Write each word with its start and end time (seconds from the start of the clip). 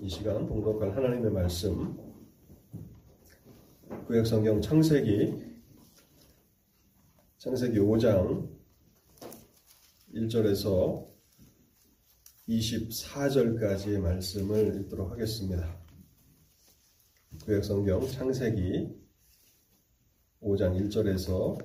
이 0.00 0.08
시간 0.08 0.46
봉독할 0.46 0.94
하나님의 0.94 1.30
말씀 1.32 1.96
구약성경 4.06 4.60
창세기 4.60 5.34
창세기 7.38 7.78
5장 7.78 8.46
1절에서 10.14 11.08
24절까지의 12.46 13.98
말씀을 14.00 14.80
읽도록 14.82 15.10
하겠습니다. 15.10 15.80
구약성경 17.44 18.08
창세기 18.08 18.94
5장 20.42 20.78
1절에서 20.78 21.58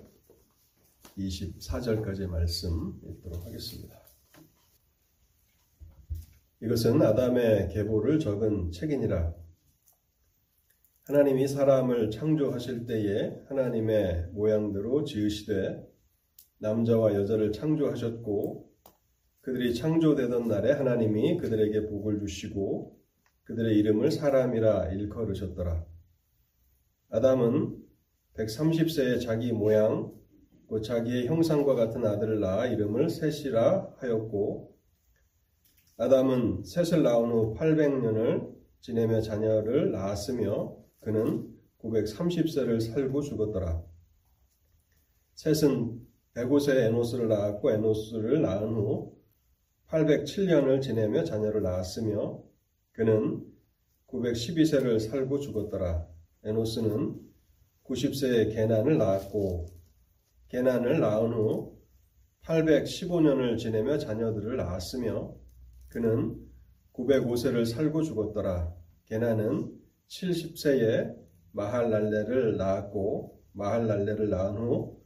24절까지의 1.17 2.27
말씀 2.27 2.99
읽도록 3.03 3.45
하겠습니다. 3.45 4.00
이것은 6.63 7.01
아담의 7.01 7.69
계보를 7.69 8.19
적은 8.19 8.69
책이니라. 8.71 9.33
하나님이 11.05 11.47
사람을 11.47 12.11
창조하실 12.11 12.85
때에 12.85 13.35
하나님의 13.47 14.27
모양대로 14.33 15.03
지으시되 15.03 15.83
남자와 16.59 17.15
여자를 17.15 17.51
창조하셨고 17.51 18.69
그들이 19.41 19.73
창조되던 19.73 20.47
날에 20.47 20.73
하나님이 20.73 21.37
그들에게 21.37 21.87
복을 21.87 22.19
주시고 22.19 22.95
그들의 23.45 23.75
이름을 23.79 24.11
사람이라 24.11 24.91
일컬으셨더라. 24.91 25.83
아담은 27.09 27.75
130세에 28.35 29.19
자기 29.19 29.51
모양 29.51 30.13
곧 30.67 30.83
자기의 30.83 31.25
형상과 31.25 31.73
같은 31.73 32.05
아들을 32.05 32.39
낳아 32.39 32.67
이름을 32.67 33.09
셋이라 33.09 33.95
하였고 33.97 34.70
아담은 36.01 36.63
셋을 36.63 37.03
낳은 37.03 37.29
후 37.29 37.53
800년을 37.53 38.51
지내며 38.79 39.21
자녀를 39.21 39.91
낳았으며 39.91 40.75
그는 40.99 41.47
930세를 41.77 42.81
살고 42.81 43.21
죽었더라. 43.21 43.83
셋은 45.35 46.01
105세에 46.33 46.87
에노스를 46.87 47.27
낳았고 47.27 47.69
에노스를 47.69 48.41
낳은 48.41 48.73
후 48.73 49.15
807년을 49.89 50.81
지내며 50.81 51.23
자녀를 51.23 51.61
낳았으며 51.61 52.41
그는 52.93 53.45
912세를 54.07 54.99
살고 54.99 55.39
죽었더라. 55.39 56.07
에노스는 56.45 57.19
90세에 57.83 58.51
게난을 58.55 58.97
낳았고 58.97 59.67
게난을 60.47 60.99
낳은 60.99 61.31
후 61.31 61.77
815년을 62.41 63.59
지내며 63.59 63.99
자녀들을 63.99 64.57
낳았으며 64.57 65.40
그는 65.91 66.37
905세를 66.93 67.65
살고 67.65 68.03
죽었더라. 68.03 68.73
게나는 69.05 69.77
70세에 70.07 71.15
마할랄레를 71.51 72.57
낳았고 72.57 73.41
마할랄레를 73.53 74.29
낳은 74.29 74.57
후 74.57 75.01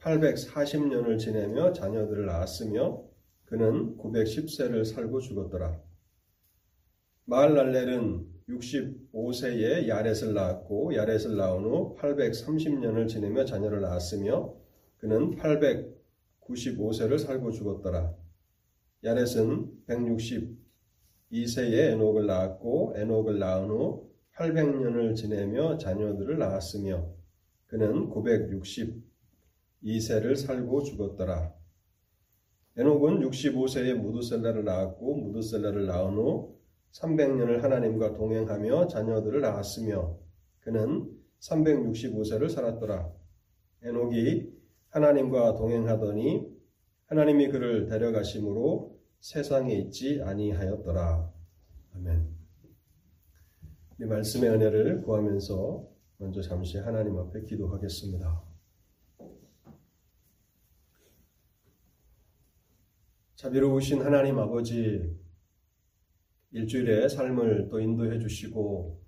840년을 0.00 1.18
지내며 1.18 1.72
자녀들을 1.72 2.24
낳았으며 2.26 3.02
그는 3.46 3.96
910세를 3.96 4.84
살고 4.84 5.20
죽었더라. 5.20 5.80
마할랄렐은 7.24 8.26
65세에 8.48 9.88
야렛을 9.88 10.34
낳았고 10.34 10.94
야렛을 10.94 11.36
낳은 11.36 11.64
후 11.64 11.96
830년을 11.96 13.08
지내며 13.08 13.44
자녀를 13.44 13.80
낳았으며 13.80 14.54
그는 14.98 15.36
895세를 15.36 17.18
살고 17.18 17.50
죽었더라. 17.50 18.14
야렛은 19.04 19.84
162세에 19.86 21.92
에녹을 21.92 22.26
낳았고 22.26 22.94
에녹을 22.96 23.38
낳은 23.38 23.70
후 23.70 24.10
800년을 24.34 25.14
지내며 25.14 25.78
자녀들을 25.78 26.36
낳았으며 26.38 27.08
그는 27.66 28.10
962세를 28.10 30.34
살고 30.36 30.82
죽었더라. 30.82 31.54
에녹은 32.76 33.20
65세에 33.20 33.94
무드셀라를 33.94 34.64
낳았고 34.64 35.14
무드셀라를 35.16 35.86
낳은 35.86 36.14
후 36.14 36.58
300년을 36.92 37.60
하나님과 37.60 38.14
동행하며 38.14 38.88
자녀들을 38.88 39.40
낳았으며 39.40 40.18
그는 40.60 41.08
365세를 41.40 42.50
살았더라. 42.50 43.12
에녹이 43.82 44.52
하나님과 44.88 45.54
동행하더니 45.54 46.57
하나님이 47.08 47.48
그를 47.48 47.86
데려가심으로 47.86 49.00
세상에 49.20 49.74
있지 49.74 50.20
아니하였더라. 50.22 51.32
아멘. 51.94 52.28
이 54.00 54.04
말씀의 54.04 54.50
은혜를 54.50 55.00
구하면서 55.02 55.88
먼저 56.18 56.42
잠시 56.42 56.76
하나님 56.76 57.16
앞에 57.16 57.44
기도하겠습니다. 57.44 58.42
자비로우신 63.36 64.02
하나님 64.02 64.38
아버지, 64.38 65.16
일주일의 66.50 67.08
삶을 67.08 67.68
또 67.70 67.80
인도해 67.80 68.18
주시고 68.18 69.02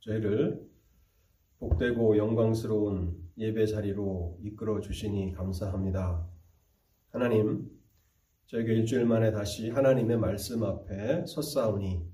저희를 0.00 0.68
복되고 1.60 2.16
영광스러운 2.16 3.16
예배 3.38 3.66
자리로 3.66 4.40
이끌어 4.42 4.80
주시니 4.80 5.34
감사합니다. 5.34 6.33
하나님, 7.14 7.70
저에게 8.46 8.74
일주일 8.74 9.04
만에 9.04 9.30
다시 9.30 9.70
하나님의 9.70 10.18
말씀 10.18 10.64
앞에 10.64 11.24
섰사오니 11.26 12.04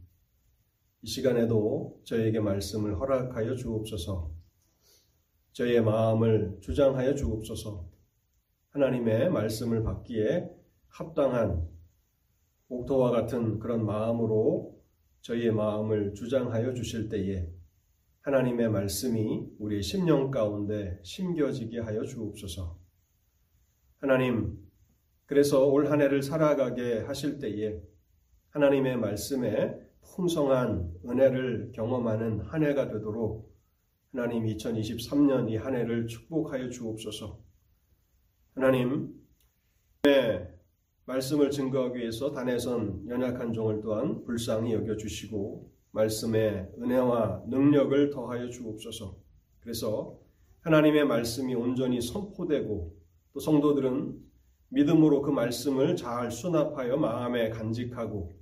이 1.00 1.06
시간에도 1.08 1.98
저에게 2.04 2.38
말씀을 2.38 3.00
허락하여 3.00 3.54
주옵소서. 3.56 4.30
저의 5.52 5.80
마음을 5.80 6.58
주장하여 6.60 7.14
주옵소서. 7.14 7.88
하나님의 8.72 9.30
말씀을 9.30 9.84
받기에 9.84 10.50
합당한 10.88 11.66
옥토와 12.68 13.10
같은 13.10 13.58
그런 13.58 13.86
마음으로 13.86 14.78
저희의 15.22 15.52
마음을 15.52 16.12
주장하여 16.12 16.74
주실 16.74 17.08
때에 17.08 17.48
하나님의 18.20 18.68
말씀이 18.68 19.48
우리 19.58 19.82
심령 19.82 20.30
가운데 20.30 21.00
심겨지게 21.02 21.80
하여 21.80 22.04
주옵소서. 22.04 22.78
하나님, 24.00 24.69
그래서 25.30 25.64
올 25.64 25.86
한 25.86 26.00
해를 26.00 26.24
살아가게 26.24 27.02
하실 27.02 27.38
때에 27.38 27.80
하나님의 28.48 28.96
말씀에 28.96 29.78
풍성한 30.02 30.92
은혜를 31.06 31.70
경험하는 31.72 32.40
한 32.40 32.64
해가 32.64 32.88
되도록 32.88 33.48
하나님 34.12 34.44
2023년 34.44 35.48
이 35.48 35.54
한 35.56 35.76
해를 35.76 36.08
축복하여 36.08 36.68
주옵소서. 36.68 37.38
하나님, 38.56 39.14
의 40.02 40.48
말씀을 41.04 41.52
증거하기 41.52 42.00
위해서 42.00 42.32
단에선 42.32 43.04
연약한 43.08 43.52
종을 43.52 43.82
또한 43.82 44.24
불쌍히 44.24 44.72
여겨주시고 44.72 45.70
말씀의 45.92 46.72
은혜와 46.76 47.44
능력을 47.46 48.10
더하여 48.10 48.48
주옵소서. 48.48 49.16
그래서 49.60 50.18
하나님의 50.62 51.04
말씀이 51.04 51.54
온전히 51.54 52.00
선포되고 52.00 52.96
또 53.32 53.38
성도들은 53.38 54.29
믿음으로 54.70 55.22
그 55.22 55.30
말씀을 55.30 55.96
잘 55.96 56.30
수납하여 56.30 56.96
마음에 56.96 57.50
간직하고 57.50 58.32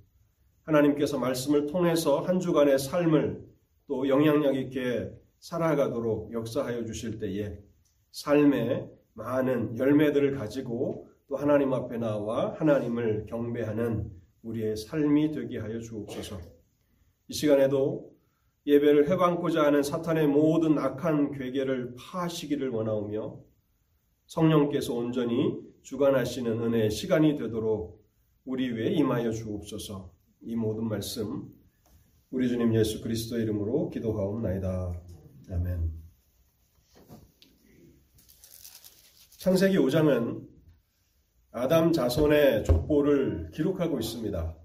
하나님께서 0.62 1.18
말씀을 1.18 1.66
통해서 1.66 2.20
한 2.20 2.38
주간의 2.38 2.78
삶을 2.78 3.42
또 3.86 4.08
영향력 4.08 4.56
있게 4.56 5.10
살아가도록 5.40 6.32
역사하여 6.32 6.84
주실 6.84 7.18
때에 7.18 7.58
삶의 8.12 8.90
많은 9.14 9.78
열매들을 9.78 10.36
가지고 10.36 11.08
또 11.28 11.36
하나님 11.36 11.72
앞에 11.72 11.98
나와 11.98 12.54
하나님을 12.54 13.26
경배하는 13.26 14.10
우리의 14.42 14.76
삶이 14.76 15.32
되게 15.32 15.58
하여 15.58 15.80
주옵소서. 15.80 16.38
이 17.28 17.34
시간에도 17.34 18.10
예배를 18.66 19.08
해방고자 19.08 19.64
하는 19.64 19.82
사탄의 19.82 20.26
모든 20.26 20.78
악한 20.78 21.32
괴계를 21.32 21.94
파시기를 21.98 22.69
원하오며 22.69 23.38
성령께서 24.26 24.94
온전히 24.94 25.58
주관하시는 25.88 26.52
은혜의 26.52 26.90
시간이 26.90 27.37
되도록 27.37 28.06
우리 28.44 28.70
위에 28.70 28.90
임하여 28.93 29.31
주옵소서. 29.31 30.12
이 30.43 30.55
모든 30.55 30.87
말씀 30.87 31.50
우리 32.31 32.46
주님 32.46 32.75
예수 32.75 33.00
그리스도 33.00 33.38
이름으로 33.38 33.88
기도하옵나이다. 33.88 34.93
아멘. 35.50 35.90
창세기 39.38 39.79
5장은 39.79 40.46
아담 41.52 41.91
자손의 41.91 42.64
족보를 42.64 43.50
기록하고 43.55 43.99
있습니다. 43.99 44.56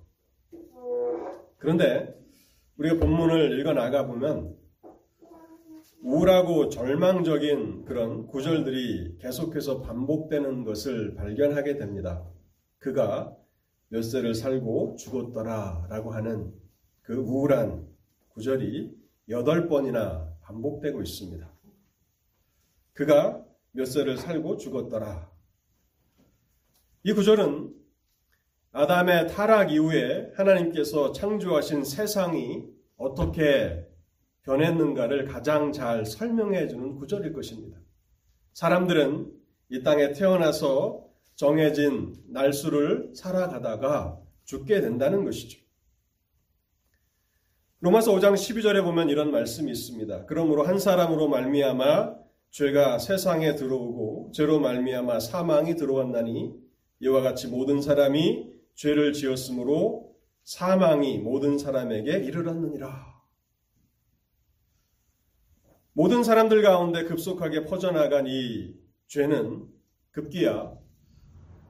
그런데 1.56 2.22
우리가 2.76 3.00
본문을 3.00 3.62
읽어 3.62 3.72
나가 3.72 4.06
보면 4.06 4.58
우울하고 6.04 6.68
절망적인 6.68 7.86
그런 7.86 8.28
구절들이 8.28 9.20
계속해서 9.20 9.82
반복되는 9.82 10.66
것을 10.66 11.16
발견하게 11.16 11.78
됩니다. 11.78 12.28
그가 12.78 13.34
몇 13.88 14.02
세를 14.02 14.36
살고 14.36 14.98
죽었더라 14.98 15.88
라고 15.90 16.12
하는 16.12 16.54
그 17.04 17.16
우울한 17.16 17.88
구절이 18.30 18.94
여덟 19.30 19.70
번이나 19.70 20.30
반복되고 20.42 21.02
있습니다. 21.02 21.50
그가 22.92 23.46
몇 23.72 23.86
세를 23.86 24.18
살고 24.18 24.58
죽었더라. 24.58 25.32
이 27.04 27.14
구절은 27.14 27.74
아담의 28.74 29.30
타락 29.30 29.72
이후에 29.72 30.34
하나님께서 30.36 31.14
창조하신 31.14 31.86
세상이 31.86 32.66
어떻게 32.98 33.88
변했는가를 34.44 35.25
가장 35.25 35.72
잘 35.72 36.06
설명해 36.06 36.68
주는 36.68 36.95
구절일 36.95 37.34
것입니다. 37.34 37.80
사람들은 38.54 39.31
이 39.69 39.84
땅에 39.84 40.12
태어나서 40.12 41.06
정해진 41.36 42.16
날수를 42.28 43.12
살아가다가 43.16 44.19
죽게 44.45 44.81
된다는 44.81 45.25
것이죠. 45.25 45.60
로마서 47.80 48.13
5장 48.13 48.34
12절에 48.34 48.84
보면 48.84 49.10
이런 49.10 49.31
말씀이 49.31 49.69
있습니다. 49.72 50.25
그러므로 50.25 50.63
한 50.63 50.80
사람으로 50.80 51.28
말미암아 51.28 52.16
죄가 52.51 53.00
세상에 53.00 53.56
들어오고 53.56 54.31
죄로 54.34 54.60
말미암아 54.60 55.19
사망이 55.19 55.75
들어왔나니 55.75 56.54
이와 57.00 57.22
같이 57.22 57.48
모든 57.48 57.81
사람이 57.81 58.54
죄를 58.75 59.12
지었으므로 59.13 60.16
사망이 60.44 61.18
모든 61.18 61.57
사람에게 61.57 62.19
이르렀느니라. 62.19 63.12
모든 65.95 66.24
사람들 66.24 66.63
가운데 66.63 67.04
급속하게 67.04 67.66
퍼져나간 67.66 68.25
이 68.28 68.74
죄는 69.07 69.68
급기야 70.12 70.74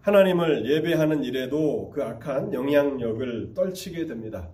하나님을 0.01 0.69
예배하는 0.69 1.25
일에도 1.25 1.89
그 1.89 2.01
악한 2.03 2.53
영향력을 2.53 3.53
떨치게 3.53 4.05
됩니다. 4.05 4.49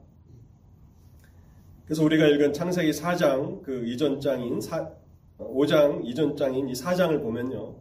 그래서 1.85 2.03
우리가 2.03 2.27
읽은 2.27 2.53
창세기 2.53 2.91
4장 2.91 3.61
그 3.61 3.85
이전 3.85 4.19
장인 4.19 4.59
4, 4.59 4.91
5장 5.37 6.01
이전 6.03 6.35
장인 6.35 6.67
이 6.67 6.73
4장을 6.73 7.21
보면요. 7.21 7.75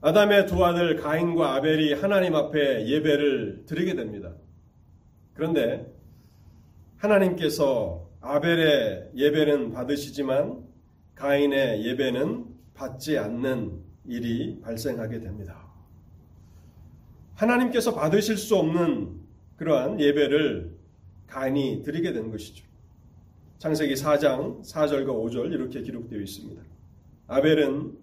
아담의 0.00 0.46
두 0.46 0.64
아들 0.64 0.96
가인과 0.96 1.56
아벨이 1.56 1.92
하나님 1.92 2.34
앞에 2.34 2.86
예배를 2.86 3.64
드리게 3.66 3.94
됩니다. 3.94 4.34
그런데 5.34 5.94
하나님께서 6.96 8.09
아벨의 8.20 9.10
예배는 9.14 9.72
받으시지만 9.72 10.62
가인의 11.14 11.86
예배는 11.86 12.46
받지 12.74 13.18
않는 13.18 13.82
일이 14.06 14.60
발생하게 14.60 15.20
됩니다. 15.20 15.66
하나님께서 17.34 17.94
받으실 17.94 18.36
수 18.36 18.56
없는 18.56 19.20
그러한 19.56 20.00
예배를 20.00 20.76
가인이 21.26 21.82
드리게 21.82 22.12
된 22.12 22.30
것이죠. 22.30 22.64
창세기 23.58 23.94
4장 23.94 24.62
4절과 24.62 25.06
5절 25.06 25.52
이렇게 25.52 25.82
기록되어 25.82 26.18
있습니다. 26.18 26.62
아벨은 27.26 27.96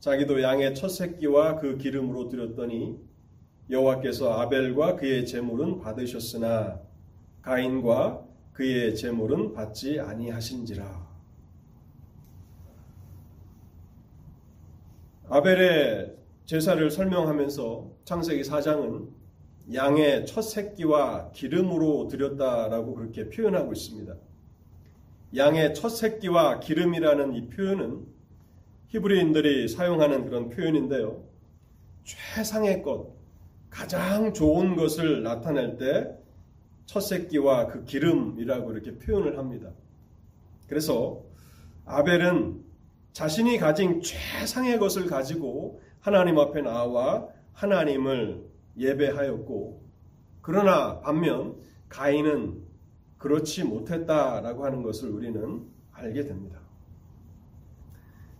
자기도 0.00 0.42
양의 0.42 0.74
첫 0.74 0.88
새끼와 0.88 1.58
그 1.58 1.78
기름으로 1.78 2.28
드렸더니 2.28 2.98
여호와께서 3.70 4.40
아벨과 4.40 4.96
그의 4.96 5.26
제물은 5.26 5.80
받으셨으나 5.80 6.80
가인과 7.42 8.25
그의 8.56 8.96
제물은 8.96 9.52
받지 9.52 10.00
아니하신지라. 10.00 11.06
아벨의 15.28 16.16
제사를 16.46 16.90
설명하면서 16.90 17.90
창세기 18.06 18.44
4장은 18.44 19.10
양의 19.74 20.24
첫 20.24 20.40
새끼와 20.40 21.32
기름으로 21.32 22.08
드렸다라고 22.08 22.94
그렇게 22.94 23.28
표현하고 23.28 23.74
있습니다. 23.74 24.14
양의 25.36 25.74
첫 25.74 25.90
새끼와 25.90 26.60
기름이라는 26.60 27.34
이 27.34 27.48
표현은 27.50 28.06
히브리인들이 28.88 29.68
사용하는 29.68 30.24
그런 30.24 30.48
표현인데요. 30.48 31.22
최상의 32.04 32.82
것, 32.82 33.14
가장 33.68 34.32
좋은 34.32 34.76
것을 34.76 35.22
나타낼 35.22 35.76
때 35.76 36.25
첫 36.86 37.00
새끼와 37.00 37.66
그 37.66 37.84
기름이라고 37.84 38.72
이렇게 38.72 38.96
표현을 38.98 39.38
합니다. 39.38 39.70
그래서 40.68 41.22
아벨은 41.84 42.64
자신이 43.12 43.58
가진 43.58 44.00
최상의 44.00 44.78
것을 44.78 45.06
가지고 45.06 45.80
하나님 46.00 46.38
앞에 46.38 46.62
나와 46.62 47.28
하나님을 47.52 48.44
예배하였고 48.76 49.82
그러나 50.42 51.00
반면 51.00 51.56
가인은 51.88 52.62
그렇지 53.18 53.64
못했다라고 53.64 54.64
하는 54.64 54.82
것을 54.82 55.10
우리는 55.10 55.66
알게 55.92 56.24
됩니다. 56.24 56.60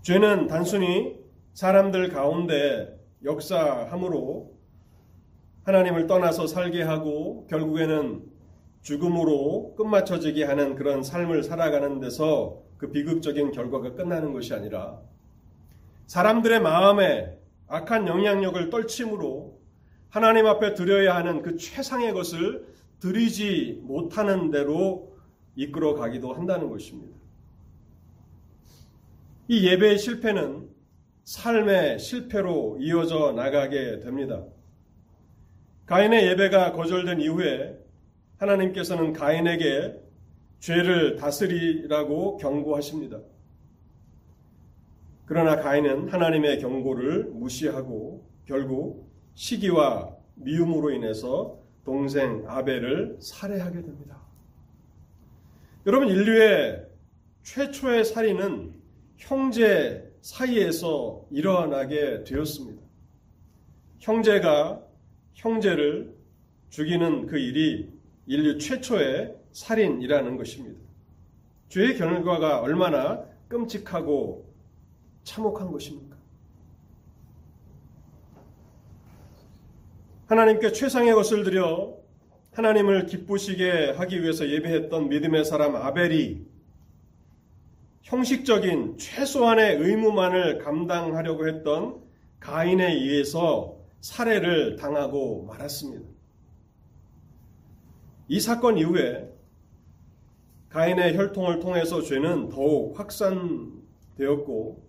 죄는 0.02 0.46
단순히 0.46 1.19
사람들 1.54 2.10
가운데 2.10 2.96
역사함으로 3.25 4.54
하나님을 5.64 6.06
떠나서 6.06 6.46
살게 6.46 6.82
하고 6.82 7.46
결국에는 7.48 8.36
죽음으로 8.87 9.75
끝마쳐지게 9.77 10.44
하는 10.44 10.77
그런 10.77 11.03
삶을 11.03 11.43
살아가는 11.43 11.99
데서 11.99 12.62
그 12.79 12.93
비극적인 12.93 13.50
결과가 13.50 13.94
끝나는 13.94 14.33
것이 14.33 14.55
아니라 14.55 15.00
사람들의 16.06 16.61
마음에 16.61 17.37
악한 17.67 18.06
영향력을 18.06 18.71
떨침으로 18.71 19.59
하나님 20.09 20.47
앞에 20.47 20.75
드려야 20.75 21.17
하는 21.17 21.43
그 21.43 21.56
최상의 21.56 22.12
것을 22.12 22.65
드리지 23.00 23.81
못하는 23.83 24.53
대로 24.53 25.17
이끌어 25.56 25.94
가기도 25.94 26.32
한다는 26.32 26.71
것입니다. 26.71 27.17
이 29.49 29.67
예배의 29.67 29.99
실패는 29.99 30.69
삶의 31.25 31.99
실패로 31.99 32.79
이어져 32.79 33.32
나가게 33.32 33.99
됩니다. 33.99 34.44
가인의 35.87 36.29
예배가 36.29 36.71
거절된 36.71 37.21
이후에 37.21 37.86
하나님께서는 38.38 39.12
가인에게 39.12 40.00
죄를 40.61 41.17
다스리라고 41.17 42.37
경고하십니다. 42.38 43.21
그러나 45.27 45.56
가인은 45.56 46.09
하나님의 46.09 46.61
경고를 46.61 47.25
무시하고 47.25 48.27
결국 48.47 49.11
시기와 49.35 50.17
미움으로 50.37 50.91
인해서 50.93 51.59
동생 51.85 52.44
아벨을 52.47 53.17
살해하게 53.21 53.83
됩니다. 53.83 54.21
여러분 55.87 56.09
인류의 56.09 56.87
최초의 57.43 58.05
살인은 58.05 58.75
형제 59.17 60.13
사이에서 60.20 61.27
일어나게 61.31 62.25
되었습니다. 62.25 62.82
형제가 64.01 64.82
형제를 65.34 66.15
죽이는 66.70 67.27
그 67.27 67.39
일이 67.39 67.95
인류 68.27 68.59
최초의 68.59 69.37
살인이라는 69.53 70.37
것입니다. 70.37 70.81
죄의 71.69 71.97
결과가 71.97 72.61
얼마나 72.61 73.25
끔찍하고 73.49 74.53
참혹한 75.25 75.71
것입니까? 75.71 76.17
하나님께 80.27 80.73
최상의 80.73 81.15
것을 81.15 81.45
드려 81.45 81.97
하나님을 82.53 83.06
기쁘시게 83.06 83.91
하기 83.97 84.23
위해서 84.23 84.49
예배했던 84.49 85.09
믿음의 85.09 85.45
사람 85.45 85.77
아벨이 85.77 86.41
형식적인 88.03 88.99
최소한의 88.99 89.77
의무만을 89.77 90.59
감당하려고 90.59 91.47
했던 91.49 92.03
가인에 92.41 92.93
의해서 92.93 93.77
살해를 94.01 94.77
당하고 94.77 95.45
말았습니다. 95.45 96.16
이 98.29 98.41
사건 98.41 98.77
이후에 98.77 99.33
가인의 100.71 101.17
혈통을 101.17 101.61
통해서 101.61 102.03
죄는 102.03 102.49
더욱 102.49 102.99
확산되었고 102.99 104.85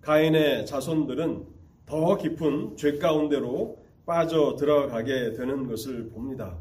가인의 0.00 0.66
자손들은 0.66 1.46
더 1.86 2.16
깊은 2.16 2.76
죄 2.76 2.98
가운데로 2.98 3.84
빠져 4.04 4.56
들어가게 4.56 5.32
되는 5.32 5.66
것을 5.68 6.10
봅니다. 6.10 6.58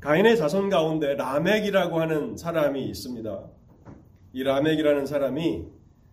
가인의 0.00 0.36
자손 0.36 0.68
가운데 0.68 1.14
라멕이라고 1.14 2.00
하는 2.00 2.36
사람이 2.36 2.84
있습니다. 2.86 3.44
이 4.32 4.42
라멕이라는 4.42 5.06
사람이 5.06 5.66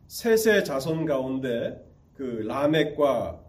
셋의 0.08 0.64
자손 0.64 1.06
가운데 1.06 1.84
그 2.14 2.44
라멕과 2.48 3.40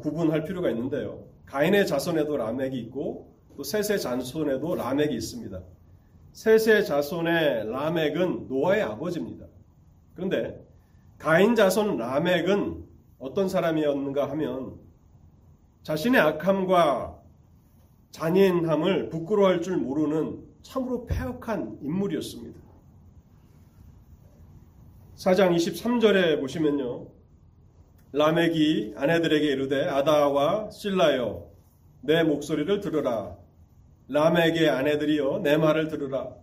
구분할 0.00 0.44
필요가 0.44 0.70
있는데요. 0.70 1.24
가인의 1.46 1.86
자손에도 1.86 2.36
라멕이 2.36 2.76
있고 2.80 3.35
또 3.56 3.64
셋의 3.64 4.00
자손에도 4.00 4.74
라멕이 4.74 5.14
있습니다. 5.14 5.62
셋의 6.32 6.84
자손의 6.84 7.70
라멕은 7.70 8.48
노아의 8.48 8.82
아버지입니다. 8.82 9.46
그런데 10.14 10.62
가인 11.16 11.54
자손 11.54 11.96
라멕은 11.96 12.84
어떤 13.18 13.48
사람이었는가 13.48 14.30
하면 14.30 14.78
자신의 15.82 16.20
악함과 16.20 17.18
잔인함을 18.10 19.08
부끄러워할 19.08 19.62
줄 19.62 19.78
모르는 19.78 20.44
참으로 20.62 21.06
폐역한 21.06 21.78
인물이었습니다. 21.80 22.60
4장 25.16 25.56
23절에 25.56 26.40
보시면요. 26.40 27.06
라멕이 28.12 28.94
아내들에게 28.96 29.46
이르되 29.46 29.86
아다와 29.86 30.70
실라여 30.70 31.50
내 32.02 32.22
목소리를 32.22 32.80
들으라. 32.80 33.36
라멕의 34.08 34.68
아내들이여 34.68 35.40
내 35.42 35.56
말을 35.56 35.88
들으라. 35.88 36.34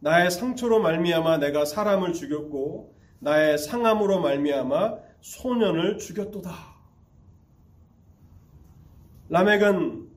나의 0.00 0.30
상처로 0.30 0.80
말미암아 0.80 1.38
내가 1.38 1.64
사람을 1.64 2.12
죽였고 2.12 2.94
나의 3.20 3.58
상함으로 3.58 4.20
말미암아 4.20 4.98
소년을 5.20 5.98
죽였도다. 5.98 6.52
라멕은 9.30 10.08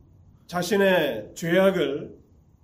자신의 0.48 1.32
죄악을 1.36 2.18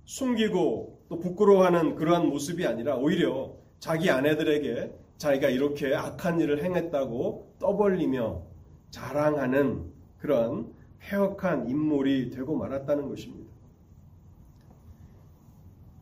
숨기고 0.05 1.05
또 1.09 1.19
부끄러워하는 1.19 1.95
그러한 1.95 2.27
모습이 2.27 2.65
아니라 2.65 2.95
오히려 2.95 3.55
자기 3.79 4.09
아내들에게 4.09 4.93
자기가 5.17 5.49
이렇게 5.49 5.95
악한 5.95 6.39
일을 6.39 6.63
행했다고 6.63 7.55
떠벌리며 7.59 8.41
자랑하는 8.89 9.91
그런 10.17 10.73
폐역한 10.99 11.69
인물이 11.69 12.29
되고 12.29 12.55
말았다는 12.55 13.09
것입니다. 13.09 13.42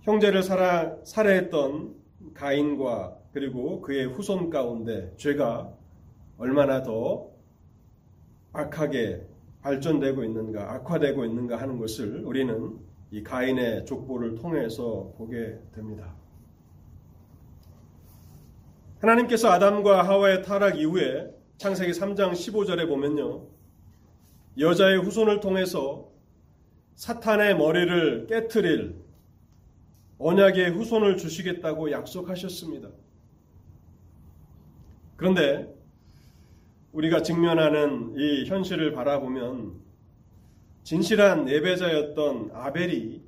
형제를 0.02 0.42
살아, 0.42 0.96
살해했던 1.04 1.96
가인과 2.34 3.18
그리고 3.34 3.82
그의 3.82 4.06
후손 4.06 4.50
가운데 4.50 5.14
죄가 5.18 5.72
얼마나 6.38 6.82
더 6.82 7.30
악하게 8.52 9.28
발전되고 9.62 10.24
있는가, 10.24 10.74
악화되고 10.74 11.24
있는가 11.26 11.58
하는 11.58 11.78
것을 11.78 12.24
우리는 12.26 12.80
이 13.12 13.24
가인의 13.24 13.86
족보를 13.86 14.36
통해서 14.36 15.14
보게 15.18 15.60
됩니다. 15.74 16.16
하나님께서 19.00 19.50
아담과 19.50 20.04
하와의 20.04 20.44
타락 20.44 20.80
이후에 20.80 21.32
창세기 21.58 21.92
3장 21.92 22.32
15절에 22.32 22.88
보면요. 22.88 23.46
여자의 24.60 24.98
후손을 24.98 25.40
통해서 25.40 26.10
사탄의 26.96 27.58
머리를 27.58 28.28
깨뜨릴 28.28 28.96
언약의 30.22 30.70
후손을 30.72 31.18
주시겠다고 31.18 31.92
약속하셨습니다. 31.92 32.90
그런데 35.16 35.74
우리가 36.94 37.24
직면하는 37.24 38.14
이 38.18 38.46
현실을 38.46 38.92
바라보면 38.92 39.80
진실한 40.84 41.50
예배자였던 41.50 42.52
아벨이 42.54 43.24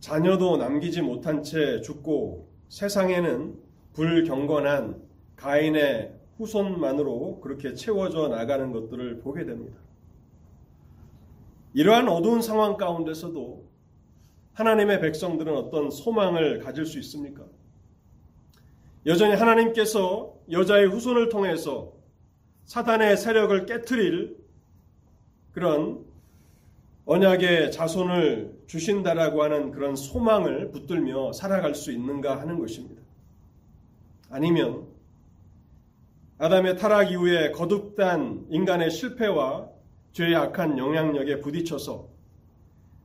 자녀도 0.00 0.56
남기지 0.56 1.02
못한 1.02 1.44
채 1.44 1.80
죽고 1.82 2.48
세상에는 2.68 3.54
불경건한 3.92 5.00
가인의 5.36 6.14
후손만으로 6.36 7.40
그렇게 7.40 7.74
채워져 7.74 8.26
나가는 8.28 8.72
것들을 8.72 9.20
보게 9.20 9.44
됩니다. 9.44 9.78
이러한 11.74 12.08
어두운 12.08 12.42
상황 12.42 12.76
가운데서도 12.76 13.69
하나님의 14.54 15.00
백성들은 15.00 15.56
어떤 15.56 15.90
소망을 15.90 16.60
가질 16.60 16.86
수 16.86 16.98
있습니까? 16.98 17.44
여전히 19.06 19.34
하나님께서 19.34 20.34
여자의 20.50 20.86
후손을 20.86 21.28
통해서 21.28 21.92
사단의 22.66 23.16
세력을 23.16 23.66
깨뜨릴 23.66 24.36
그런 25.52 26.04
언약의 27.06 27.72
자손을 27.72 28.60
주신다라고 28.66 29.42
하는 29.42 29.72
그런 29.72 29.96
소망을 29.96 30.70
붙들며 30.70 31.32
살아갈 31.32 31.74
수 31.74 31.90
있는가 31.90 32.40
하는 32.40 32.58
것입니다. 32.58 33.02
아니면 34.28 34.86
아담의 36.38 36.78
타락 36.78 37.10
이후에 37.10 37.50
거듭단 37.50 38.46
인간의 38.48 38.90
실패와 38.90 39.68
죄의 40.12 40.36
악한 40.36 40.78
영향력에 40.78 41.40
부딪혀서 41.40 42.08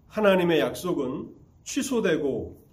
하나님의 0.08 0.60
약속은 0.60 1.35
취소되고 1.66 2.64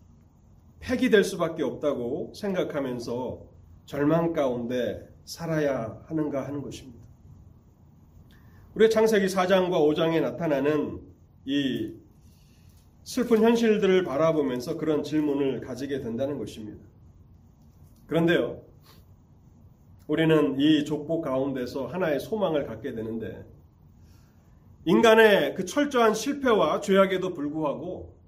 폐기될 0.81 1.25
수밖에 1.25 1.63
없다고 1.63 2.33
생각하면서 2.35 3.43
절망 3.87 4.33
가운데 4.33 5.09
살아야 5.25 6.01
하는가 6.07 6.47
하는 6.47 6.63
것입니다. 6.63 7.03
우리 8.75 8.89
창세기 8.91 9.27
4장과 9.27 9.71
5장에 9.71 10.21
나타나는 10.21 11.01
이 11.45 11.95
슬픈 13.03 13.43
현실들을 13.43 14.05
바라보면서 14.05 14.77
그런 14.77 15.03
질문을 15.03 15.61
가지게 15.61 16.01
된다는 16.01 16.39
것입니다. 16.39 16.85
그런데요, 18.07 18.63
우리는 20.07 20.59
이 20.61 20.85
족보 20.85 21.21
가운데서 21.21 21.87
하나의 21.87 22.21
소망을 22.21 22.67
갖게 22.67 22.93
되는데, 22.93 23.45
인간의 24.85 25.55
그 25.55 25.65
철저한 25.65 26.15
실패와 26.15 26.81
죄악에도 26.81 27.35
불구하고 27.35 28.22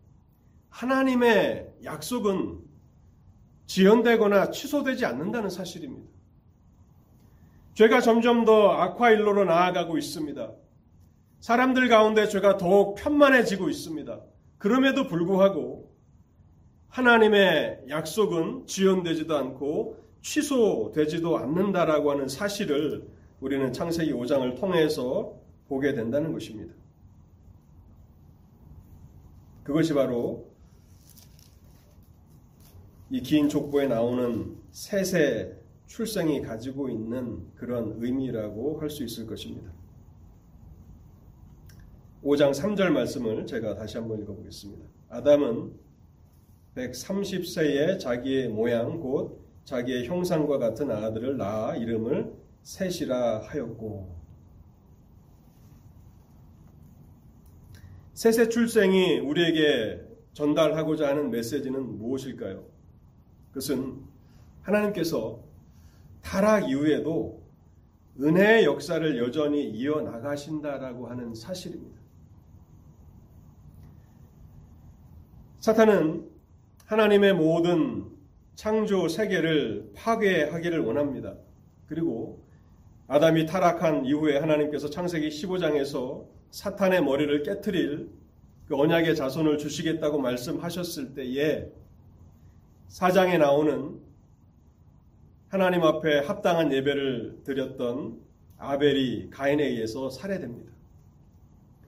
하나님의 0.75 1.73
약속은 1.85 2.59
지연되거나 3.66 4.50
취소되지 4.50 5.07
않는다는 5.07 5.49
사실입니다. 5.49 6.11
죄가 7.75 8.00
점점 8.00 8.45
더 8.45 8.71
악화일로로 8.73 9.45
나아가고 9.45 9.97
있습니다. 9.97 10.52
사람들 11.40 11.88
가운데 11.88 12.26
죄가 12.26 12.57
더욱 12.57 12.97
편만해지고 12.97 13.69
있습니다. 13.69 14.21
그럼에도 14.59 15.07
불구하고 15.07 15.95
하나님의 16.88 17.85
약속은 17.88 18.66
지연되지도 18.66 19.37
않고 19.37 20.04
취소되지도 20.23 21.38
않는다라고 21.38 22.11
하는 22.11 22.26
사실을 22.26 23.09
우리는 23.40 23.73
창세기 23.73 24.12
5장을 24.12 24.59
통해서 24.59 25.35
보게 25.69 25.95
된다는 25.95 26.33
것입니다. 26.33 26.75
그것이 29.62 29.95
바로 29.95 30.54
이 33.11 33.21
긴 33.23 33.49
족보에 33.49 33.87
나오는 33.87 34.57
셋의 34.71 35.55
출생이 35.87 36.41
가지고 36.43 36.89
있는 36.89 37.47
그런 37.55 37.97
의미라고 38.03 38.81
할 38.81 38.91
수 38.91 39.05
있을 39.05 39.27
것입니다. 39.27 39.71
5장 42.23 42.53
3절 42.53 42.91
말씀을 42.91 43.47
제가 43.47 43.75
다시 43.75 43.99
한번 43.99 44.21
읽어보겠습니다. 44.21 44.85
아담은 45.11 45.73
130세에 46.75 47.99
자기의 48.01 48.49
모양 48.49 48.99
곧 48.99 49.45
자기의 49.65 50.07
형상과 50.07 50.59
같은 50.59 50.91
아들을 50.91 51.37
낳아 51.37 51.77
이름을 51.77 52.33
셋이라 52.63 53.41
하였고 53.41 54.15
셋의 58.15 58.49
출생이 58.51 59.19
우리에게 59.19 60.01
전달하고자 60.33 61.09
하는 61.09 61.31
메시지는 61.31 61.99
무엇일까요? 61.99 62.74
그것은 63.55 64.03
하나님께서 64.63 65.39
타락 66.23 66.69
이후에도 66.69 67.41
은혜의 68.21 68.65
역사를 68.65 69.19
여전히 69.19 69.71
이어나가신다라고 69.71 71.07
하는 71.07 71.35
사실입니다. 71.35 72.01
사탄은 75.61 76.29
하나님의 76.87 77.35
모든 77.35 78.07
창조 78.57 79.09
세계를 79.09 79.93
파괴하기를 79.95 80.81
원합니다. 80.81 81.35
그리고 81.87 82.45
아담이 83.07 83.47
타락한 83.47 84.05
이후에 84.05 84.39
하나님께서 84.39 84.91
창세기 84.91 85.29
15장에서 85.29 86.27
사탄의 86.51 87.05
머리를 87.05 87.43
깨뜨릴 87.45 88.11
그 88.67 88.77
언약의 88.77 89.15
자손을 89.15 89.59
주시겠다고 89.59 90.19
말씀하셨을 90.19 91.15
때에 91.15 91.71
사장에 92.95 93.39
나오는 93.39 94.01
하나님 95.49 95.83
앞에 95.83 96.21
합당한 96.21 96.73
예배를 96.73 97.41
드렸던 97.43 98.21
아벨이 98.57 99.31
가인에 99.31 99.67
의해서 99.67 100.11
살해됩니다. 100.11 100.71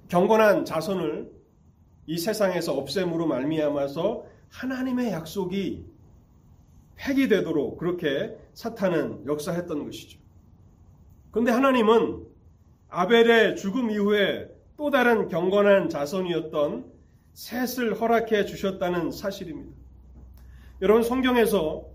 경건한 0.09 0.65
자손을 0.65 1.31
이 2.07 2.19
세상에서 2.19 2.77
없앰으로 2.77 3.29
말미암아서 3.29 4.25
하나님의 4.49 5.13
약속이 5.13 5.87
폐기되도록 6.97 7.79
그렇게 7.79 8.37
사탄은 8.55 9.27
역사했던 9.27 9.85
것이죠. 9.85 10.19
그런데 11.31 11.53
하나님은 11.53 12.27
아벨의 12.89 13.55
죽음 13.55 13.93
이후에 13.93 14.51
또 14.77 14.91
다른 14.91 15.29
경건한 15.29 15.89
자손이었던 15.89 16.93
셋을 17.33 17.95
허락해 18.01 18.45
주셨다는 18.45 19.13
사실입니다. 19.13 19.86
여러분 20.83 21.03
성경에서 21.03 21.87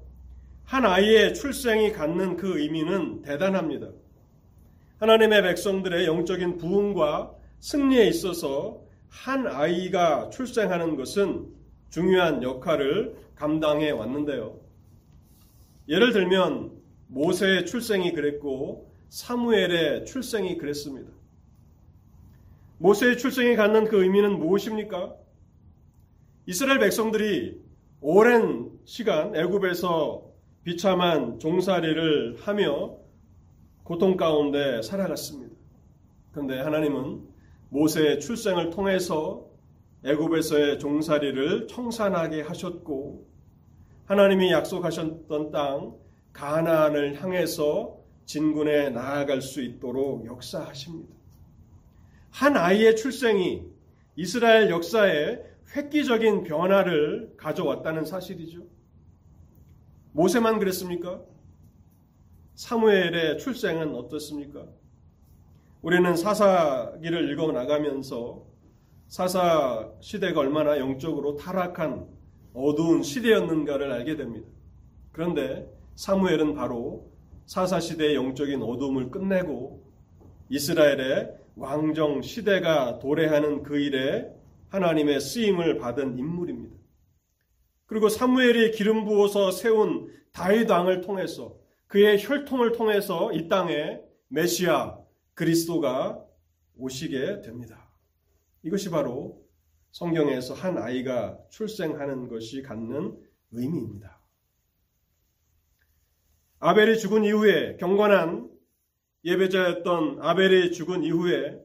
한 0.63 0.85
아이의 0.88 1.35
출생이 1.35 1.91
갖는 1.91 2.35
그 2.35 2.59
의미는 2.59 3.21
대단합니다. 3.21 3.89
하나님의 4.97 5.43
백성들의 5.43 6.07
영적인 6.07 6.57
부흥과 6.57 7.31
승리에 7.59 8.07
있어서 8.07 8.81
한 9.07 9.45
아이가 9.45 10.29
출생하는 10.29 10.95
것은 10.95 11.53
중요한 11.91 12.41
역할을 12.41 13.17
감당해 13.35 13.91
왔는데요. 13.91 14.59
예를 15.88 16.11
들면 16.11 16.71
모세의 17.07 17.67
출생이 17.67 18.13
그랬고 18.13 18.91
사무엘의 19.09 20.05
출생이 20.05 20.57
그랬습니다. 20.57 21.11
모세의 22.79 23.19
출생이 23.19 23.55
갖는 23.55 23.85
그 23.85 24.01
의미는 24.01 24.39
무엇입니까? 24.39 25.13
이스라엘 26.47 26.79
백성들이 26.79 27.61
오랜 28.00 28.71
시간 28.85 29.35
애굽에서 29.35 30.23
비참한 30.63 31.39
종살이를 31.39 32.38
하며 32.41 32.97
고통 33.83 34.15
가운데 34.17 34.81
살아갔습니다. 34.81 35.55
그런데 36.31 36.59
하나님은 36.59 37.21
모세의 37.69 38.19
출생을 38.19 38.69
통해서 38.69 39.45
애굽에서의 40.03 40.79
종살이를 40.79 41.67
청산하게 41.67 42.41
하셨고 42.41 43.27
하나님이 44.05 44.51
약속하셨던 44.51 45.51
땅 45.51 45.95
가나안을 46.33 47.21
향해서 47.21 47.97
진군에 48.25 48.89
나아갈 48.89 49.41
수 49.41 49.61
있도록 49.61 50.25
역사하십니다. 50.25 51.13
한 52.29 52.55
아이의 52.55 52.95
출생이 52.95 53.63
이스라엘 54.15 54.69
역사에 54.69 55.50
획기적인 55.75 56.44
변화를 56.44 57.34
가져왔다는 57.38 58.06
사실이죠. 58.06 58.63
모세만 60.12 60.60
그랬습니까? 60.60 61.22
사무엘의 62.56 63.38
출생은 63.38 63.96
어떻습니까? 63.96 64.66
우리는 65.82 66.16
사사기를 66.16 67.32
읽어 67.32 67.51
나가면서 67.51 68.46
사사 69.08 69.90
시대가 70.00 70.42
얼마나 70.42 70.78
영적으로 70.78 71.38
타락한 71.38 72.08
어두운 72.54 73.01
시대였는가를 73.01 73.92
알게 73.92 74.16
됩니다. 74.16 74.48
그런데 75.12 75.68
사무엘은 75.96 76.54
바로 76.54 77.10
사사 77.46 77.80
시대의 77.80 78.16
영적인 78.16 78.62
어둠을 78.62 79.10
끝내고 79.10 79.84
이스라엘의 80.50 81.34
왕정 81.56 82.22
시대가 82.22 83.00
도래하는 83.00 83.63
그 83.63 83.80
일에 83.80 84.30
하나님의 84.72 85.20
쓰임을 85.20 85.78
받은 85.78 86.18
인물입니다. 86.18 86.75
그리고 87.86 88.08
사무엘이 88.08 88.72
기름 88.72 89.04
부어서 89.04 89.51
세운 89.51 90.10
다윗 90.32 90.70
왕을 90.70 91.01
통해서 91.01 91.58
그의 91.88 92.24
혈통을 92.24 92.72
통해서 92.72 93.34
이 93.34 93.50
땅에 93.50 94.00
메시아 94.30 94.98
그리스도가 95.34 96.24
오시게 96.78 97.42
됩니다. 97.42 97.92
이것이 98.63 98.90
바로 98.90 99.46
성경에서 99.92 100.54
한 100.54 100.78
아이가 100.78 101.38
출생하는 101.50 102.30
것이 102.30 102.62
갖는 102.62 103.18
의미입니다. 103.51 104.22
아벨이 106.60 106.98
죽은 106.98 107.25
이후에 107.25 107.75
경건한 107.75 108.50
예배자였던 109.25 110.20
아벨이 110.22 110.72
죽은 110.72 111.04
이후에 111.04 111.60